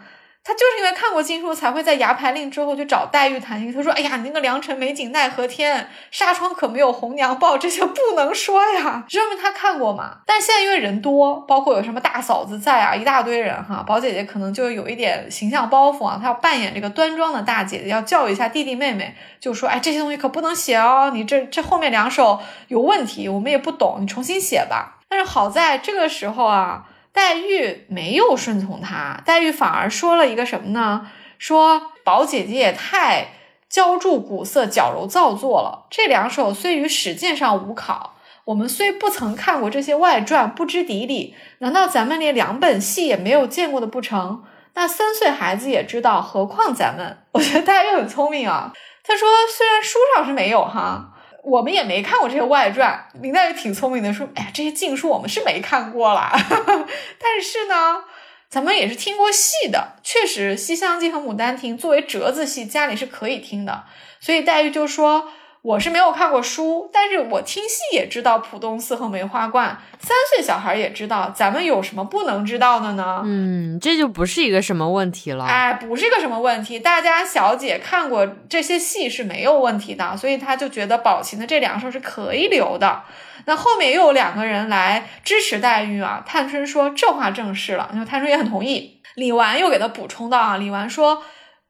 [0.48, 3.74] 他就是因为看过金书，才会在牙牌令之后去找黛玉谈心。
[3.74, 10.18] 他说：“哎呀，你那个良辰美景奈何天，纱窗可没有红娘报，这些不能说呀。”说明他看过嘛。
[10.24, 26.86] 但现在因为人多，包括有什么大嫂子在啊，一大堆人哈，宝姐姐可能就有一点形象包袱啊，她要扮演这个端庄的大姐姐，要教育一下弟弟妹妹，就说：“哎，这些东西可不能写哦，你这这后面两首有问题，我们也不懂，你重新写吧。”但是好在这个时候啊。
[27.16, 31.10] 黛玉没有顺从他，黛玉反而说了一个什么呢？
[31.40, 33.30] 说宝姐姐也太
[33.70, 35.88] 娇筑古色、矫揉造作了。
[35.90, 44.44] 这两首虽于史鉴上无考，我们虽不曾看过这些外传，不知底里，难道咱们连两本戏也没有见过的不成？
[44.74, 47.20] 那三岁孩子也知道，何况咱们？
[47.32, 48.74] 我觉得黛玉很聪明啊。
[49.04, 51.14] 他说，虽然书上是没有哈。
[51.46, 56.32] 我们也没看过这些外传，林黛玉挺聪明的，说：“哎呀，这些禁书我们是没看过啦。
[57.20, 58.04] 但是呢，
[58.50, 59.94] 咱们也是听过戏的。
[60.04, 63.84] 确实，《西厢记》和《牡丹亭》作为折子戏，家里是可以听的。
[64.20, 65.30] 所以黛玉就说。”
[65.66, 69.76] 我是没有看过书，但是我听戏也知道浦东寺和梅花观。
[69.98, 73.24] 三岁小孩也知道，咱们有什么不能知道的呢？
[73.26, 75.44] 嗯，这就不是一个什么问题了。
[75.44, 83.02] 哎，不是一个什么问题，大家小姐看过这些戏是没有问题的，所以他就觉得宝琴的这两首是可以留的。
[83.46, 89.02] 那后面又有两个人来支持黛玉啊，探春说这话正是了，因为探春也很同意。
[89.16, 91.24] 李纨又给他补充到啊，李纨说，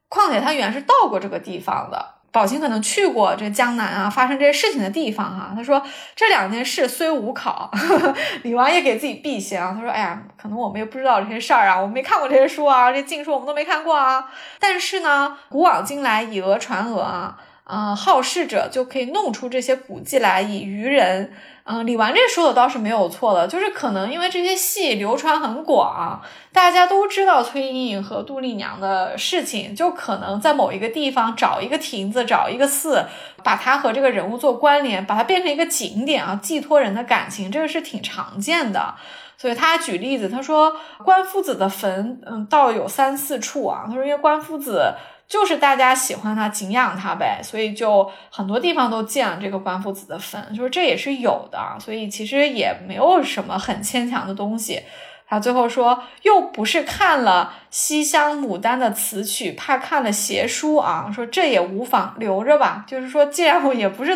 [0.09, 2.14] 况且他原是到过这个地方的。
[2.35, 5.53] 宝琴可能去过这江南啊，发生这些事情的地方哈。
[5.55, 5.81] 他说
[6.17, 8.13] 这两件事虽无考，呵 呵
[8.43, 9.73] 李纨也给自己避嫌啊。
[9.73, 14.29] 他说：“哎呀，可能我们也不知道这些事儿啊，我们没看过这些书啊，这禁书我们都没看过啊。
[14.59, 21.31] 但是呢，古往今来以讹传讹啊，啊，好事者就可以弄出这些古迹来以愚人。”
[21.67, 26.21] 嗯，李纨这说的倒是没有错的，就是可能因为这些戏流传很广，
[26.53, 33.03] 大家都知道崔莺莺和杜丽娘的事情，就可能在某一个地方找一个亭子，找一个寺，
[33.43, 38.93] 把它和这个人物做关联，把它变成一个景点啊，寄托人的感情，这个是挺常见的。
[39.35, 43.85] 所以他举例子，他说关夫子的坟，嗯，倒有三四处啊。
[43.87, 44.93] 他说因为关夫子。
[45.27, 54.83] 就是大家喜欢他、敬仰他呗，所以就很多地方都建这个关夫子的坟，就是这也是有的，所以其实也没有什么很牵强的东西。
[55.27, 62.85] 他最后说，又不是看了《西厢牡丹》的词曲，怕看了邪书啊，说这也无妨，留着吧。
[62.87, 64.15] 就是说，既然我也不是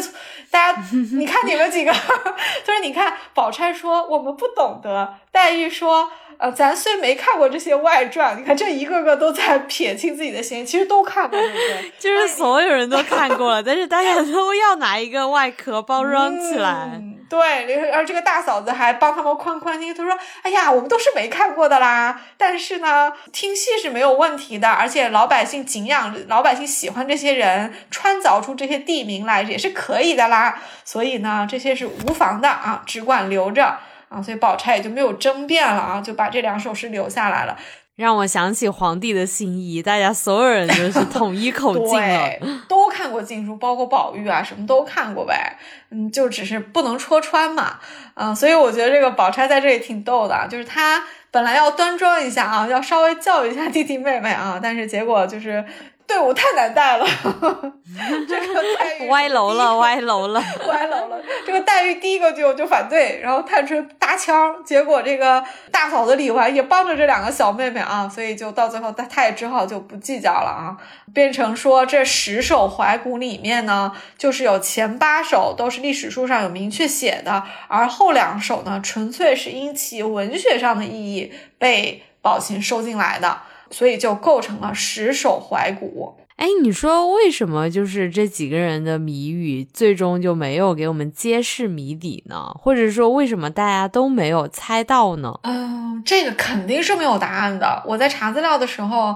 [0.51, 0.83] 大家，
[1.17, 1.91] 你看你们几个，
[2.63, 6.11] 就是你看，宝钗说我们不懂得，黛玉说。
[6.39, 11.91] 呃，咱虽没看过这些外传，你看这一个个都在撇清自己的嫌疑，其实都看过，对不对？
[11.99, 17.01] 就是所有人都看过了，但是大家都要拿一个外壳包装起来。
[17.29, 30.57] 对，而这个大嫂子还帮他们宽宽心，她说：“哎呀，我们都是没看过的啦，但是呢，听戏是没有问题的，而且老百姓敬仰，老百姓喜欢这些人，穿凿出这些地名来也是可以的啦。
[30.85, 33.77] 所以呢，这些是无妨的啊，只管留着。”
[34.09, 37.57] 啊，所以宝钗也就没有争辩了啊，就把这两首诗留下来了，
[37.95, 42.31] 让我想起皇帝的心意，大家所有人都是统一口径了，
[42.67, 45.57] 都看过禁书，包括宝玉啊，什么都看过呗，
[45.91, 47.79] 嗯，就只是不能戳穿嘛，
[48.15, 55.63] 嗯，所以我觉得这个宝钗在这里挺逗的，就是她本来要端庄一下啊，要稍微教育一下弟弟妹妹啊，但是结果就是。
[56.09, 57.05] 队伍太难带了，
[58.27, 61.21] 这个黛玉歪楼了，歪楼了，歪楼了。
[61.45, 70.75] 这个黛玉第一个就就反对，然后探春搭腔，结果这个大嫂子李纨也帮着这两个小妹妹啊，所以就到最后，她她也只好就不计较了啊，
[71.13, 83.41] 变成说这十首怀古里面呢，就是有前八首都是历史书上有明确写的，而后两首呢，纯粹是因其文学上的意义被宝琴收进来的。
[83.71, 86.15] 所以就构成了十首怀古。
[86.37, 92.55] 哎，你说为什么就是这几个人的谜语最终就没有给我们揭示谜底呢？
[92.57, 95.37] 或者说为什么大家都没有猜到呢？
[95.43, 97.83] 嗯，这个肯定是没有答案的。
[97.85, 99.13] 我在查资料的时候，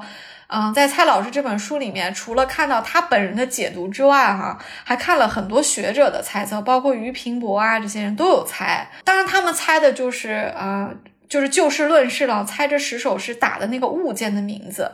[0.47, 8.85] 嗯，在蔡老师这本书里面，除了看到他本人的解读之外，哈，还看了很多学者的猜测，包括于平伯啊这些人都有猜。
[9.05, 10.91] 当然，他们猜的就是啊。
[11.33, 14.91] 就是就事论事了，猜这十首诗打的那个物件的名字，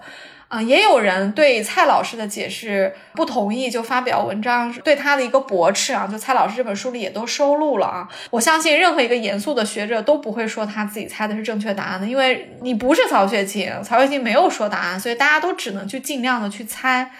[0.48, 6.08] 啊，也有人对蔡老师的解释不同意，就发表文章对他的一个驳斥啊。
[6.08, 8.08] 就蔡老师这本书里也都收录了啊。
[8.32, 17.12] 我相信任何一个严肃的学者都不会说他自己猜的是正确答案的，因为你不是曹雪芹，曹雪芹没有说答案，所以大家都只能去尽量的去猜。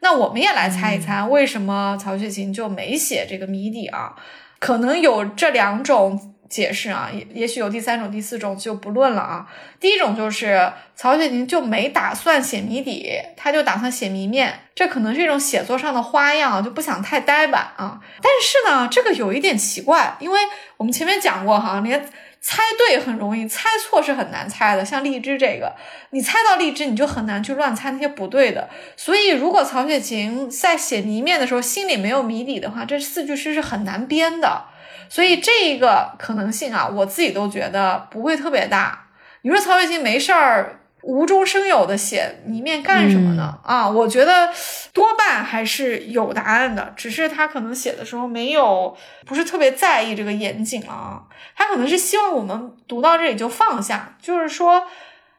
[0.00, 4.16] 那我们也来猜一猜，为什么曹雪芹就没写这个谜底啊？
[4.58, 6.32] 可能有这两种。
[6.54, 9.44] 解释啊，也也许有第三种、第四种就不论了啊。
[9.80, 17.98] 第一种就是曹雪芹就没打算写谜底，他就打算写谜面，这可能是一种写作上的花样，就不想太呆板啊。
[18.22, 20.38] 但是呢，这个有一点奇怪，因为
[20.76, 22.08] 我们前面讲过哈，连
[22.40, 24.84] 猜对很容易，猜错是很难猜的。
[24.84, 25.74] 像荔枝这个，
[26.10, 28.70] 你猜到荔枝，你就很难去乱猜那些不对的。
[28.96, 34.66] 所以，如果曹雪芹在写谜面的时候心里没有谜底的话，这四句诗是很难编的。
[35.08, 39.06] 所以这一个可能性啊，我自己都觉得不会特别大。
[39.42, 40.80] 你说曹雪芹没事儿。
[41.06, 43.58] 无中生有的写谜面干什么呢？
[43.62, 44.48] 啊，我觉得
[44.94, 48.96] 多半还是有答案的，只是他可能写的时候没有，
[49.26, 51.24] 不是特别在意这个严谨了啊。
[51.54, 54.84] 他可能是希望我们读到这里就放下，就是说。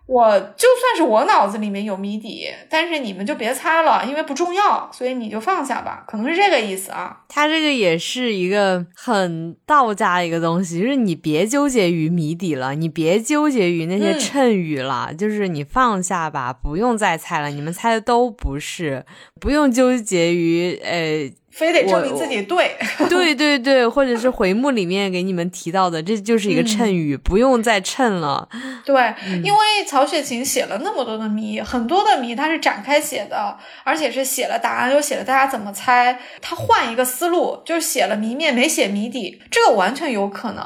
[0.07, 7.21] 我就算是我脑子里面有谜底，但是你们就别猜了，因为不重要，所以你就放下吧，可能是这个意思啊。
[7.27, 19.05] 他这个也是一个很道家的一个东西，就是你别纠结于谜底了，你别纠结于那些谶语了，就是你放下吧，不用再猜了，你们猜的都不是，
[19.41, 21.31] 不用纠结于呃。
[21.55, 22.75] 非得证明自己对，
[23.09, 28.47] 对对对，或者是回目里面给你们提到的，这就是一个谶语，不用再谶了。
[28.83, 36.19] 对，因为曹雪芹写了那么多的谜，很多的谜他是展开写的，而且是写了答案，又写了大家怎么猜。
[36.41, 40.63] 他换一个思路，就是写了谜面，没写谜底，这个完全有可能。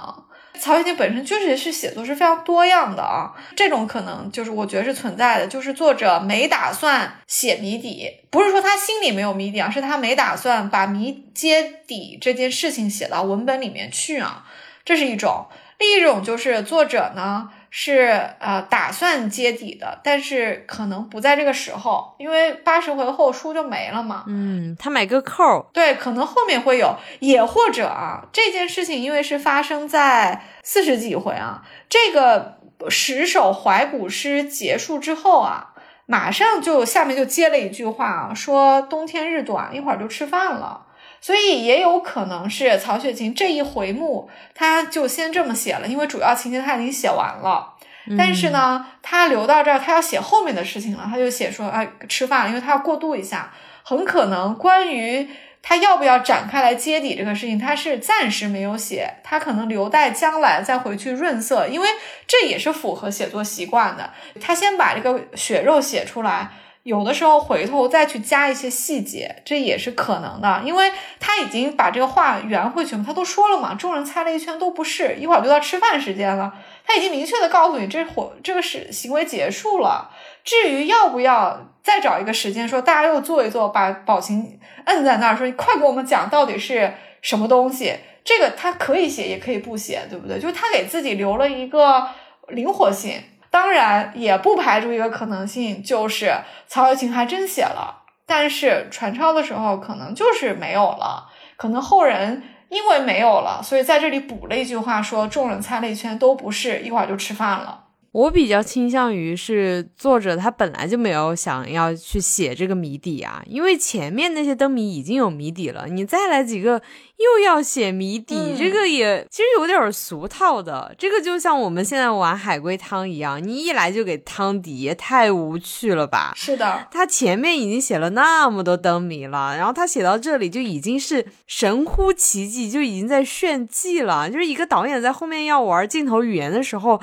[0.60, 14.45] 曹雪芹本身确实是写作是非常多样的啊，这种可能就是我觉得是存在的，就是作者没打算写谜底，不是说他心里没有谜底啊，是他没打算把谜揭底这件事情写到文本里面去啊，
[14.84, 15.47] 这是一种。
[15.78, 17.49] 另一种就是作者呢。
[17.70, 24.24] 是呃打算揭底的，但是可能不在这个时候，因为八十回后书就没了嘛。
[24.28, 25.70] 嗯，他买个扣。
[25.72, 32.58] 对，可能后面会有，也或者啊，这件事情因为是发生在四十几回啊，这个
[32.90, 35.74] 十首怀古诗结束之后啊，
[36.06, 40.88] 马上就下面就接了一句话啊，说冬天日短，一会儿就吃饭了。
[41.22, 47.76] 所以也有可能是曹雪芹这一回目，他就先这么写了，因为主要情节他已经写完了。
[48.18, 53.52] 但是呢，他留到这儿，他要写后面的事情了，他就写说，哎，吃饭了，因为他要过渡一下。
[53.84, 55.30] 很可能关于
[55.62, 61.88] 他要不要展开来揭底这个事情，他是暂时没有写，他可能留待将来再回去润色，因为
[62.26, 64.12] 这也是符合写作习惯的。
[64.40, 66.50] 他先把这个血肉写出来。
[66.90, 76.52] 有的时候回头再去加一些细节，这也是可能的，因为他已经把这个话圆回去嘛，他都说了嘛，众人猜了一圈都不是，一会儿就到吃饭时间了，
[76.84, 80.10] 他已经明确的告诉你，这会这个是行为结束了。
[80.44, 90.40] 至于要不要再找一个时间说，大家又坐一坐，把宝琴摁在那儿，说你快给我们讲到底是什么东西，这个他可以写也可以不写，对不对？
[90.40, 92.08] 就是他给自己留了一个
[92.48, 93.22] 灵活性。
[93.52, 96.34] 当然也不排除一个可能性，就是
[96.68, 101.28] 曹雪芹还真写了，但是传抄的时候可能就是没有了，
[101.58, 107.86] 可能后人因为没有了，所以在这里补了一句话，说众人猜了一圈都不是，一会儿就吃饭了。
[108.12, 116.82] 我比较倾向于是作者他本来就没有想要去写这个谜底啊，因为前面那些灯谜已经有谜底了，你再来几个。
[117.20, 120.96] 又要写谜底，这个也其实有点俗套的。
[120.98, 126.32] 这个就像我们现在玩海龟汤一样，你一来就给汤底，也太无趣了吧？
[126.36, 134.30] 是的，他前面已经写了那么多灯谜了，然后他写到这里就已经是神乎其技，就已经在炫技了。
[134.30, 137.02] 就是一个导演在后面要玩镜头语言的时候。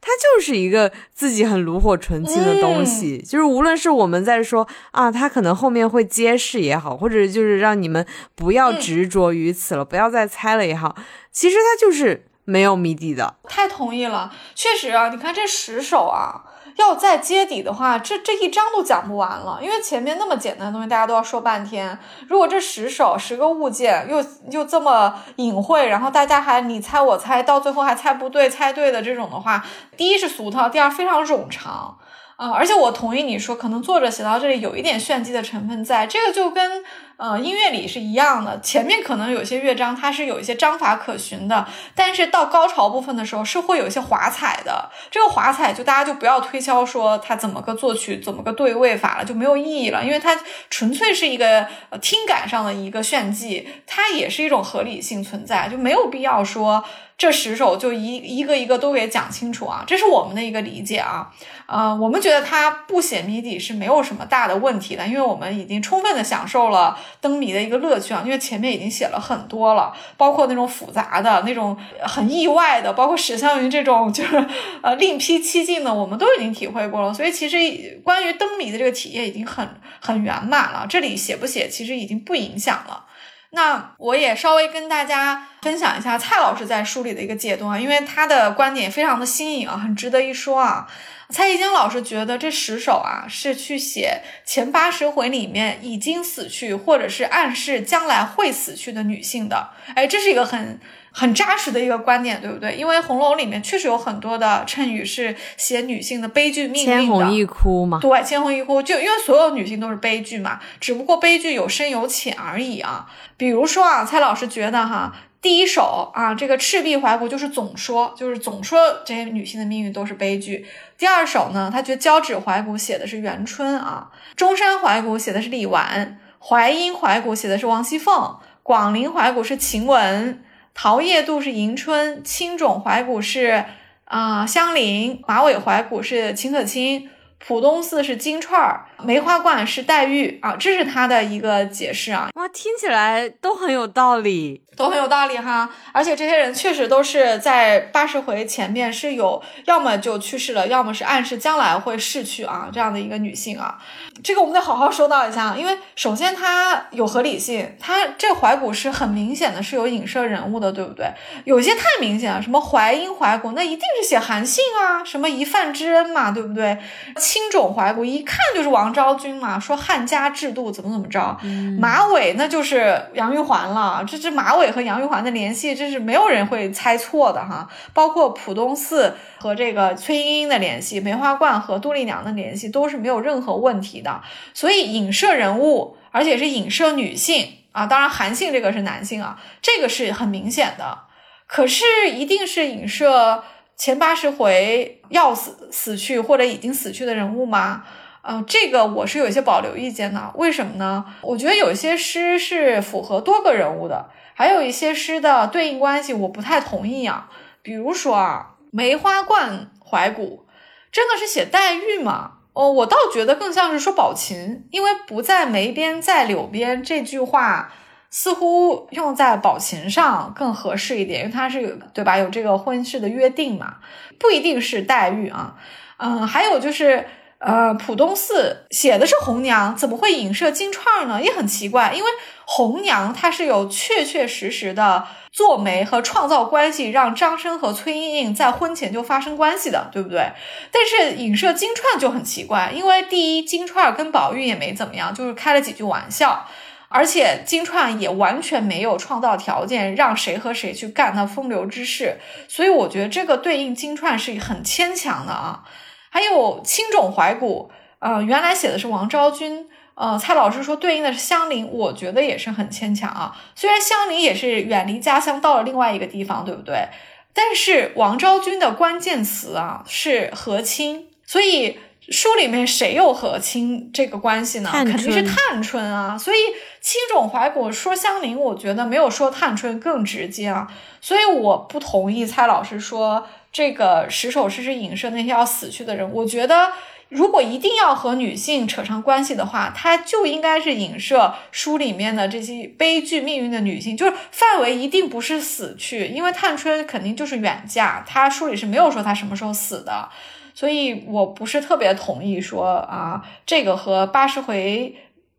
[0.00, 8.06] 它就是一个自己很炉火纯青的东西，就是无论是我们在说啊，它可能后面会揭示也好，或者就是让你们
[8.36, 10.94] 不要执着于死了，不要再猜了也好，
[11.32, 13.34] 其实它就是没有谜底的。
[13.48, 16.44] 太同意了，确实啊，你看这十首啊。
[16.76, 21.98] 要再揭底的话，这这一章都讲不完了，因为前面那么简单的东西，大家都要说半天。
[22.28, 29.64] 如果这十首十个物件又又这么隐晦，然后大家还你猜我猜，到最后还猜不对，猜对的这种的话，
[29.96, 31.98] 第一是俗套，第二非常冗长。
[32.38, 36.84] 啊，而且我同意你说，可能作者写到这里有一点炫技的成分在，这个就跟
[37.16, 41.66] 呃音乐里是一样的，前面可能有些乐章它是有一些章法可循的，
[41.96, 50.38] 但是到高潮部分的时候是会有一些华彩的，这个华彩就大家就不要推敲说它怎么个作曲怎么个对位法了，就没有意义了，因为它
[50.70, 51.66] 纯粹是一个
[52.00, 56.84] 听感上的一个炫技，它也是一种合理性存在，就没有必要说。
[57.18, 61.28] 这十首就一一个一个都给讲清楚啊，这是我们的一个理解啊，
[61.68, 74.42] 呃，我们觉得他不写谜底是没有什么大的问题的，因为我们已经充分的享受了灯谜的一个乐趣啊，因为前面已经写了很多了，包括那种复杂的那种很意外的，包括史湘云这种就是
[74.82, 79.68] 呃另辟蹊径的，我们都已经体会过了，所以其实关于灯谜的这个体验已经很
[80.00, 83.04] 很圆满了，这里写不写其实已经不影响了。
[83.50, 90.86] 那我也稍微跟大家分享一下蔡老师在书里的一个解读啊，因为他的观点非常的新颖啊，很值得一说啊。
[91.30, 100.80] 蔡一江老师觉得这十首啊是去写前八十回里面已经死去或者是暗示将来会死去的女性的，哎，这是一个很。
[101.18, 102.76] 很扎实的一个观点，对不对？
[102.76, 106.96] 因为《红楼》里面确实有很多的谶语是写女性的悲剧命运的。
[106.96, 113.06] 千红一哭嘛，对，千红一哭，就因为所有女性都是悲剧嘛，只不过悲剧有深有浅而已啊。
[113.36, 115.12] 比如说啊，蔡老师觉得哈。
[115.40, 120.66] 第一首啊，这个《赤壁怀古》就是总说，就是总说这些女性的命运都是悲剧。
[120.98, 128.16] 第二首呢，他觉得《交趾怀古》写的是元春啊，《中山怀古》写的是李纨，《淮阴怀古》写的是王熙凤，
[128.64, 130.34] 《广陵怀古》是晴雯，
[130.80, 133.64] 《桃叶渡》是迎春，《青冢怀古》是
[134.04, 137.10] 啊香菱，《马尾怀古》是秦可卿。
[137.40, 142.28] 浦东寺是金钏儿，梅花观是黛玉啊，这是他的一个解释啊。
[142.34, 145.70] 哇，听起来都很有道理，都很有道理哈。
[145.92, 153.78] 而且这些人确实都是在八十回前面是有，要么就去世了，要么是暗示将来会逝去啊，这样的一个女性啊。
[154.22, 161.06] 这个我们得好好说到一下，因为首先它有合理性，它这怀古是很明显的是有影射人物的，对不对？
[161.44, 166.76] 有些太明显了，什么淮阴怀古，那一定是写韩信啊，什么一饭之恩嘛，对不对？
[167.16, 171.36] 青冢怀古一看就是王昭君嘛，说汉家制度怎么怎么着，
[171.78, 179.14] 马尾那就是杨玉环了，这这马尾和杨玉环的联系，这是没有人会猜错的哈，包括浦东寺。
[179.40, 184.07] 和这个崔莺莺的联系，梅花观和杜丽娘的联系都是没有任何问题的。
[184.54, 190.98] 所以影射人物，而且是影射女性啊，当然韩信这个是男性啊，这个是很明显的。
[191.46, 193.42] 可是一定是影射
[193.76, 197.84] 前八十回要死死去或者已经死去的人物吗？
[198.22, 200.32] 啊，这个我是有一些保留意见的。
[200.34, 201.04] 为什么呢？
[201.22, 207.30] 我觉得有些诗是符合多个人物的，还有一些诗的对应关系我不太同意啊。
[207.62, 208.54] 比如说啊。
[208.70, 210.44] 梅花观怀古，
[210.92, 212.32] 真的是写黛玉吗？
[212.58, 217.72] 哦，我倒觉得更像是说宝琴，因为不在梅边在柳边这句话，
[218.10, 222.18] 似乎用在宝琴上更合适一点，因为它是有对吧？
[222.18, 223.76] 有这个婚事的约定嘛，
[224.18, 225.54] 不一定是黛玉啊。
[225.98, 227.06] 嗯，还有就是。
[227.38, 231.22] 呃，浦东寺写的是红娘，怎么会影射金钏呢？
[231.22, 232.10] 也很奇怪，因为
[232.44, 240.32] 红娘她是有确确实实的做媒和创造关系，让张生和崔莺莺在婚前就发生关系的，对不对？
[240.72, 246.44] 但是影射金钏就很奇怪，因为第一，金钏跟宝玉也没怎么样，就是开了几句玩笑，
[246.88, 255.62] 而且金钏也完全没有创造条件让谁和谁去干那风流之事，所以我觉得这个对应金钏是很牵强的啊。
[256.10, 263.36] 还有青冢怀古，呃，原来写的是王昭君，呃，蔡老师说对应的是香菱，我觉得也是很牵强啊。
[263.54, 266.88] 虽然香菱也是远离家乡到了另外一个地方，对不对？
[267.34, 271.78] 但是王昭君的关键词啊是和亲，所以
[272.08, 274.70] 书里面谁有和亲这个关系呢？
[274.72, 276.18] 肯定是探春啊。
[276.18, 276.38] 所以
[276.80, 280.66] 青冢怀古说香菱，我觉得没有说探春更直接啊。
[281.00, 283.26] 所以我不同意蔡老师说。
[283.50, 286.08] 这个十首诗是影射那些要死去的人。
[286.12, 286.70] 我觉得，
[287.08, 300.10] 如果一定要和女性扯上关系的话，它就应该是影射书里面的这些悲剧命运的女性，就是范围一定不是死去，因为探春肯定就是远嫁，她书里是没有说她什么时候死的，
[300.54, 304.94] 所以我不是特别同意说啊，这个和八十回。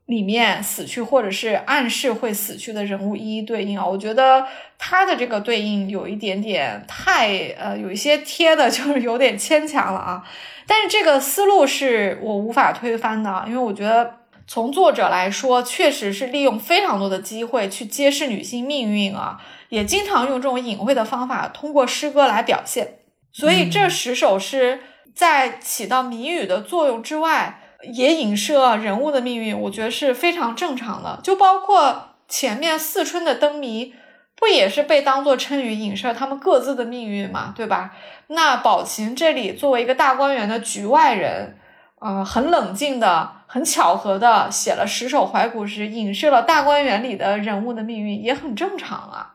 [0.10, 4.44] 里面死去或者是暗示会死去的人物一一对应啊，我觉得
[4.76, 7.30] 他的这个对应有一点点太
[7.60, 10.23] 呃，有一些贴的就是有点牵强了啊。
[10.65, 14.15] 但是这个思路是我无法推翻的，因为我觉得
[14.48, 22.95] 从作者来说，确实是利用非常多的机会去揭示女性命运啊，也经常用这种隐晦的方法通过诗歌来表现。
[23.31, 24.80] 所以这十首诗
[25.14, 27.61] 在起到谜语的作用之外。
[27.84, 31.19] 也影射人物的命运，我觉得是非常正常的。
[31.23, 33.93] 就包括前面四春的灯谜，
[34.35, 37.95] 不也是被当做谶语影射他们各自的命运嘛，对吧？
[38.27, 41.57] 那宝琴这里作为一个大观园的局外人，
[41.99, 49.34] 呃，很冷静的、很巧合的写了十首怀古诗，影射了大观园里的人物的命运，也很正常啊。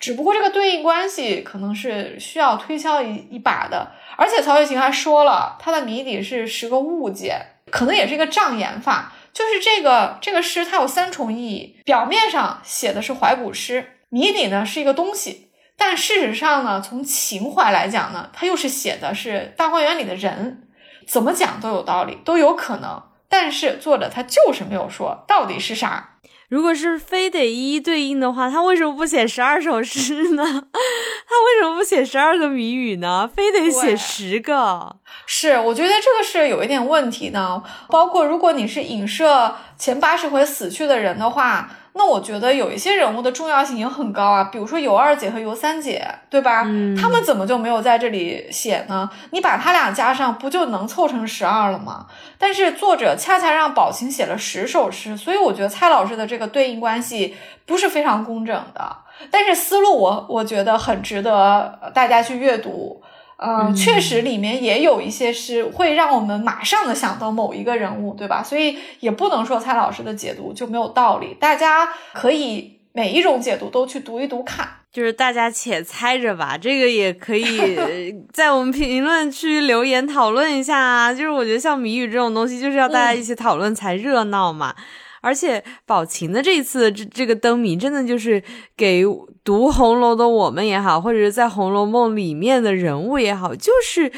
[0.00, 3.92] 只不过这个对应关系可能是需要推敲一一把的。
[4.16, 7.40] 而且曹雪芹还说了，他的谜底是十个物件。
[7.72, 11.80] 可能也是一个障眼法，就是这个这个诗它有三重意义。
[11.84, 20.68] 表面上写的是怀古诗，谜底呢是一个东西，但事实上呢，从情怀来讲呢，它又是写的是大观园里的人，
[21.08, 23.02] 怎么讲都有道理，都有可能。
[23.28, 26.11] 但是作者他就是没有说到底是啥。
[26.52, 30.44] 如果是非得一一对应的话，他为什么不写十二首诗呢？
[30.44, 33.26] 他为什么不写十二个谜语呢？
[33.34, 34.96] 非得写十个？
[35.24, 37.62] 是，我觉得这个是有一点问题的。
[37.88, 46.62] 包括如果你是影射前八十回死去的人的话，那我觉得有一些人物的重要性也很高啊，比如说尤二姐和尤三姐，对吧？
[46.64, 49.10] 嗯他们怎么就没有在这里写呢？
[49.30, 52.06] 你把他俩加上，不就能凑成十二了吗？
[52.38, 57.36] 但是作者恰恰让宝琴写了十首诗，所以我觉得蔡老师的这个对应关系
[57.66, 58.96] 不是非常工整的。
[59.30, 63.02] 但是思路我我觉得很值得呃大家去阅读。
[63.42, 68.42] 嗯，嗯确实里面也有一些是会让我们马上的想到某一个人物，对吧？
[68.42, 74.68] 所以也不能说蔡老师的解读就没有道理，大家可以每一种解读都去读一读看。
[74.92, 77.86] 就是大家且猜着吧，这个也可以呃
[78.30, 81.14] 在我们评论区留言讨论一下啊。
[81.14, 84.74] 就是我觉得像谜语这种东西，就是要大家一起讨论才热闹嘛。
[85.22, 88.42] 而且宝琴的这一次这这个灯谜，真的就是
[88.76, 89.04] 给
[89.42, 94.12] 读红楼的我们也好，或者是在《红楼梦》里面的人物也好，就是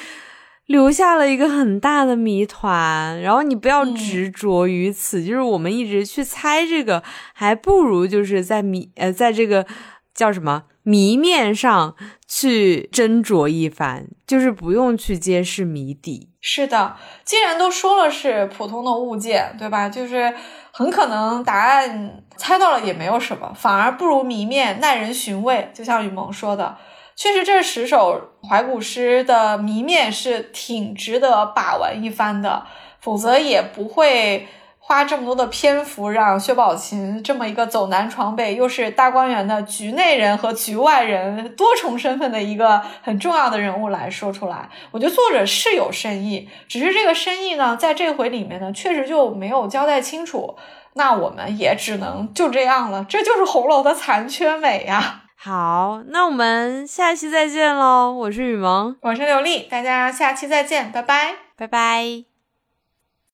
[0.67, 3.21] 留下了一个很大的谜团。
[3.21, 7.03] 然后你不要嗯执着于此，就是我们一直去猜这个，
[7.35, 9.67] 还不如就是在谜呃，在这个
[10.15, 11.97] 叫什么谜面上
[12.29, 16.29] 去斟酌一番，就是不用去揭示谜底。
[16.43, 19.89] 是的，既然都说了是普通的物件，对吧？
[19.89, 20.35] 就是
[20.73, 25.71] 很可能答案猜到了也没有什么，反而不如谜面耐人寻味。
[25.73, 26.77] 就像雨萌说的，
[27.17, 32.67] 确实这十首怀古诗的谜面是挺值得把玩一番的，
[33.01, 34.47] 否则也不会。
[34.87, 44.69] 花这么多的篇幅让薛宝琴这么一个走南闯北，又是大观园的局内人和局外人多重身份的一个很重要的人物来说出来。
[44.91, 50.55] 我觉得作者是有深意，只是这个深意呢，在这回里面呢，确实就没有交代清楚。
[50.93, 55.23] 那我们也只能就这样了，这就是红楼的残缺美呀。
[55.35, 58.13] 好，那我们下期再见喽！
[58.13, 61.37] 我是雨萌，我是刘丽，大家下期再见，拜拜。
[61.57, 62.34] 拜拜。